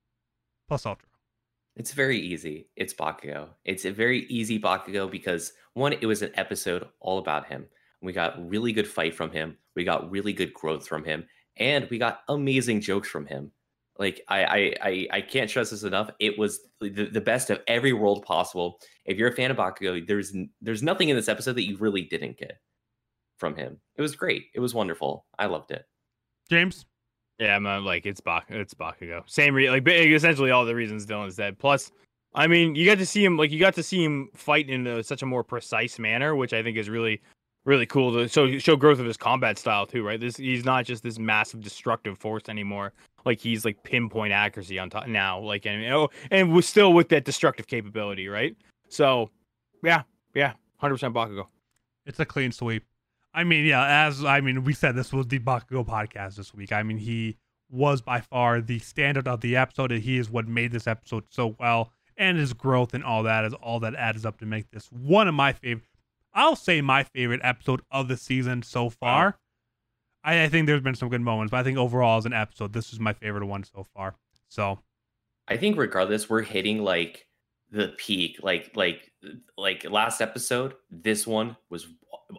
Plus 0.68 0.84
Ultra? 0.84 1.08
It's 1.76 1.92
very 1.92 2.18
easy. 2.18 2.68
It's 2.74 2.94
Bakugo. 2.94 3.48
It's 3.64 3.84
a 3.84 3.90
very 3.90 4.26
easy 4.26 4.58
Bakugo 4.58 5.10
because 5.10 5.52
one, 5.74 5.92
it 5.92 6.06
was 6.06 6.22
an 6.22 6.32
episode 6.34 6.88
all 7.00 7.18
about 7.18 7.46
him. 7.46 7.66
We 8.02 8.12
got 8.12 8.48
really 8.48 8.72
good 8.72 8.88
fight 8.88 9.14
from 9.14 9.30
him. 9.30 9.58
We 9.74 9.84
got 9.84 10.10
really 10.10 10.32
good 10.32 10.54
growth 10.54 10.88
from 10.88 11.04
him, 11.04 11.26
and 11.56 11.86
we 11.90 11.98
got 11.98 12.20
amazing 12.28 12.80
jokes 12.80 13.08
from 13.08 13.26
him. 13.26 13.52
Like 13.98 14.22
I, 14.28 14.44
I, 14.44 14.74
I, 14.82 15.08
I 15.12 15.20
can't 15.20 15.48
stress 15.48 15.70
this 15.70 15.82
enough. 15.82 16.10
It 16.18 16.38
was 16.38 16.60
the, 16.80 17.08
the 17.10 17.20
best 17.20 17.50
of 17.50 17.60
every 17.66 17.92
world 17.92 18.24
possible. 18.24 18.80
If 19.04 19.16
you're 19.16 19.28
a 19.28 19.34
fan 19.34 19.50
of 19.50 19.56
Bakugo, 19.56 20.06
there's 20.06 20.34
there's 20.60 20.82
nothing 20.82 21.08
in 21.08 21.16
this 21.16 21.28
episode 21.28 21.56
that 21.56 21.66
you 21.66 21.76
really 21.78 22.02
didn't 22.02 22.38
get 22.38 22.58
from 23.38 23.56
him. 23.56 23.78
It 23.96 24.02
was 24.02 24.16
great. 24.16 24.46
It 24.54 24.60
was 24.60 24.74
wonderful. 24.74 25.26
I 25.38 25.46
loved 25.46 25.70
it. 25.70 25.84
James. 26.50 26.86
Yeah, 27.38 27.56
I'm 27.56 27.66
uh, 27.66 27.80
like 27.80 28.06
it's 28.06 28.20
Bak 28.20 28.46
it's 28.48 28.72
Bakugo. 28.72 29.22
Same 29.26 29.54
re- 29.54 29.70
like 29.70 29.86
essentially 29.86 30.50
all 30.50 30.64
the 30.64 30.74
reasons 30.74 31.06
Dylan 31.06 31.32
said. 31.32 31.58
Plus, 31.58 31.92
I 32.34 32.46
mean, 32.46 32.74
you 32.74 32.86
got 32.86 32.98
to 32.98 33.06
see 33.06 33.24
him 33.24 33.36
like 33.36 33.50
you 33.50 33.60
got 33.60 33.74
to 33.74 33.82
see 33.82 34.02
him 34.02 34.30
fight 34.34 34.70
in 34.70 34.86
a, 34.86 35.02
such 35.02 35.22
a 35.22 35.26
more 35.26 35.44
precise 35.44 35.98
manner, 35.98 36.34
which 36.34 36.54
I 36.54 36.62
think 36.62 36.78
is 36.78 36.88
really 36.88 37.20
really 37.66 37.84
cool 37.84 38.14
to 38.14 38.28
show 38.28 38.58
show 38.58 38.76
growth 38.76 39.00
of 39.00 39.06
his 39.06 39.18
combat 39.18 39.58
style 39.58 39.86
too, 39.86 40.02
right? 40.02 40.18
This 40.18 40.36
he's 40.36 40.64
not 40.64 40.86
just 40.86 41.02
this 41.02 41.18
massive 41.18 41.60
destructive 41.60 42.16
force 42.16 42.44
anymore. 42.48 42.94
Like 43.26 43.40
he's 43.40 43.64
like 43.66 43.82
pinpoint 43.82 44.32
accuracy 44.32 44.78
on 44.78 44.88
top 44.88 45.08
now, 45.08 45.38
like 45.40 45.66
and 45.66 45.84
oh, 45.92 46.08
and 46.30 46.52
was 46.52 46.66
still 46.66 46.94
with 46.94 47.10
that 47.10 47.24
destructive 47.24 47.66
capability, 47.66 48.28
right? 48.28 48.56
So, 48.88 49.30
yeah, 49.82 50.04
yeah, 50.32 50.52
hundred 50.78 50.94
percent 50.94 51.12
Bakugo. 51.12 51.48
It's 52.06 52.20
a 52.20 52.24
clean 52.24 52.52
sweep. 52.52 52.84
I 53.36 53.44
mean, 53.44 53.66
yeah, 53.66 54.06
as 54.06 54.24
I 54.24 54.40
mean, 54.40 54.64
we 54.64 54.72
said 54.72 54.96
this 54.96 55.12
was 55.12 55.26
the 55.26 55.38
Bakugo 55.38 55.86
podcast 55.86 56.36
this 56.36 56.54
week. 56.54 56.72
I 56.72 56.82
mean, 56.82 56.96
he 56.96 57.36
was 57.70 58.00
by 58.00 58.22
far 58.22 58.62
the 58.62 58.78
standard 58.78 59.28
of 59.28 59.42
the 59.42 59.56
episode, 59.56 59.92
and 59.92 60.02
he 60.02 60.16
is 60.16 60.30
what 60.30 60.48
made 60.48 60.72
this 60.72 60.86
episode 60.86 61.24
so 61.28 61.54
well. 61.60 61.92
And 62.16 62.38
his 62.38 62.54
growth 62.54 62.94
and 62.94 63.04
all 63.04 63.22
that 63.24 63.44
is 63.44 63.52
all 63.52 63.78
that 63.80 63.94
adds 63.94 64.24
up 64.24 64.38
to 64.38 64.46
make 64.46 64.70
this 64.70 64.90
one 64.90 65.28
of 65.28 65.34
my 65.34 65.52
favorite. 65.52 65.84
I'll 66.32 66.56
say 66.56 66.80
my 66.80 67.02
favorite 67.02 67.42
episode 67.44 67.82
of 67.90 68.08
the 68.08 68.16
season 68.16 68.62
so 68.62 68.88
far. 68.88 69.38
I, 70.24 70.44
I 70.44 70.48
think 70.48 70.66
there's 70.66 70.80
been 70.80 70.94
some 70.94 71.10
good 71.10 71.20
moments, 71.20 71.50
but 71.50 71.58
I 71.58 71.62
think 71.62 71.76
overall 71.76 72.16
as 72.16 72.24
an 72.24 72.32
episode, 72.32 72.72
this 72.72 72.90
is 72.90 72.98
my 72.98 73.12
favorite 73.12 73.44
one 73.44 73.64
so 73.64 73.84
far. 73.94 74.14
So, 74.48 74.78
I 75.46 75.58
think 75.58 75.76
regardless, 75.76 76.30
we're 76.30 76.40
hitting 76.40 76.82
like 76.82 77.28
the 77.70 77.94
peak. 77.96 78.38
Like 78.42 78.70
like 78.74 79.12
like 79.56 79.88
last 79.90 80.20
episode, 80.20 80.74
this 80.90 81.26
one 81.26 81.56
was 81.70 81.86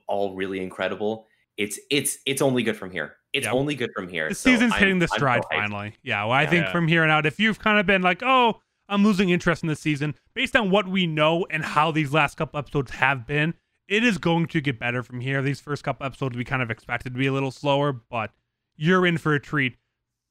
all 0.08 0.36
really 0.36 0.62
incredible. 0.62 1.28
It's 1.58 1.80
it's 1.90 2.20
it's 2.26 2.42
only 2.42 2.64
good 2.64 2.78
from 2.78 2.92
here. 2.92 3.16
It's 3.34 3.46
yep. 3.46 3.54
only 3.54 3.76
good 3.76 3.92
from 3.96 4.08
here. 4.08 4.30
The 4.30 4.36
so 4.36 4.52
season's 4.52 4.74
I'm, 4.74 4.80
hitting 4.80 5.00
the 5.00 5.08
stride 5.08 5.44
finally. 5.52 5.96
Yeah, 6.04 6.24
well, 6.24 6.34
I 6.34 6.44
yeah, 6.44 6.50
think 6.50 6.66
yeah. 6.66 6.72
from 6.72 6.88
here 6.88 7.04
on 7.04 7.10
out, 7.10 7.26
if 7.26 7.40
you've 7.40 7.60
kind 7.60 7.80
of 7.80 7.86
been 7.86 8.02
like, 8.02 8.24
oh, 8.24 8.62
I'm 8.90 9.04
losing 9.04 9.30
interest 9.30 9.64
in 9.64 9.70
the 9.70 9.76
season, 9.76 10.16
based 10.34 10.56
on 10.56 10.70
what 10.72 10.88
we 10.88 11.08
know 11.08 11.46
and 11.50 11.64
how 11.64 11.92
these 11.92 12.14
last 12.14 12.38
couple 12.38 12.58
episodes 12.58 12.92
have 12.92 13.28
been, 13.28 13.54
it 13.88 14.04
is 14.04 14.18
going 14.18 14.48
to 14.48 14.62
get 14.62 14.80
better 14.80 15.04
from 15.04 15.20
here. 15.20 15.42
These 15.42 15.60
first 15.60 15.84
couple 15.84 16.06
episodes 16.06 16.38
we 16.38 16.44
kind 16.44 16.62
of 16.62 16.72
expected 16.72 17.14
to 17.14 17.20
be 17.20 17.28
a 17.28 17.34
little 17.34 17.52
slower, 17.52 17.92
but 17.92 18.32
you're 18.76 19.06
in 19.06 19.18
for 19.18 19.34
a 19.34 19.40
treat 19.40 19.78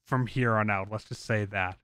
from 0.05 0.27
here 0.27 0.55
on 0.55 0.69
out. 0.69 0.87
Let's 0.91 1.03
just 1.03 1.25
say 1.25 1.45
that. 1.45 1.77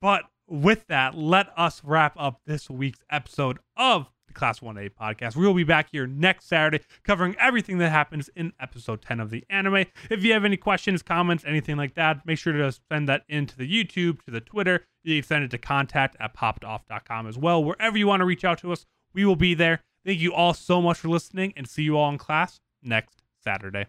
But 0.00 0.24
with 0.46 0.86
that, 0.86 1.16
let 1.16 1.48
us 1.56 1.82
wrap 1.84 2.14
up 2.18 2.40
this 2.46 2.70
week's 2.70 3.00
episode 3.10 3.58
of 3.76 4.10
the 4.26 4.34
Class 4.34 4.60
1A 4.60 4.90
podcast. 4.90 5.36
We 5.36 5.46
will 5.46 5.54
be 5.54 5.64
back 5.64 5.88
here 5.90 6.06
next 6.06 6.46
Saturday 6.46 6.80
covering 7.02 7.34
everything 7.38 7.78
that 7.78 7.90
happens 7.90 8.30
in 8.36 8.52
episode 8.60 9.02
10 9.02 9.20
of 9.20 9.30
the 9.30 9.44
anime. 9.50 9.84
If 10.10 10.22
you 10.22 10.32
have 10.32 10.44
any 10.44 10.56
questions, 10.56 11.02
comments, 11.02 11.44
anything 11.46 11.76
like 11.76 11.94
that, 11.94 12.24
make 12.24 12.38
sure 12.38 12.52
to 12.52 12.72
send 12.90 13.08
that 13.08 13.24
into 13.28 13.56
the 13.56 13.68
YouTube, 13.68 14.22
to 14.22 14.30
the 14.30 14.40
Twitter. 14.40 14.84
You 15.02 15.20
can 15.20 15.26
send 15.26 15.44
it 15.44 15.50
to 15.50 15.58
contact 15.58 16.16
at 16.20 16.34
poppedoff.com 16.36 17.26
as 17.26 17.36
well. 17.36 17.62
Wherever 17.64 17.98
you 17.98 18.06
want 18.06 18.20
to 18.20 18.26
reach 18.26 18.44
out 18.44 18.58
to 18.58 18.72
us, 18.72 18.86
we 19.12 19.24
will 19.24 19.36
be 19.36 19.54
there. 19.54 19.80
Thank 20.04 20.20
you 20.20 20.32
all 20.32 20.54
so 20.54 20.80
much 20.80 20.98
for 20.98 21.08
listening 21.08 21.52
and 21.56 21.68
see 21.68 21.82
you 21.82 21.96
all 21.98 22.10
in 22.10 22.18
class 22.18 22.60
next 22.82 23.22
Saturday. 23.42 23.86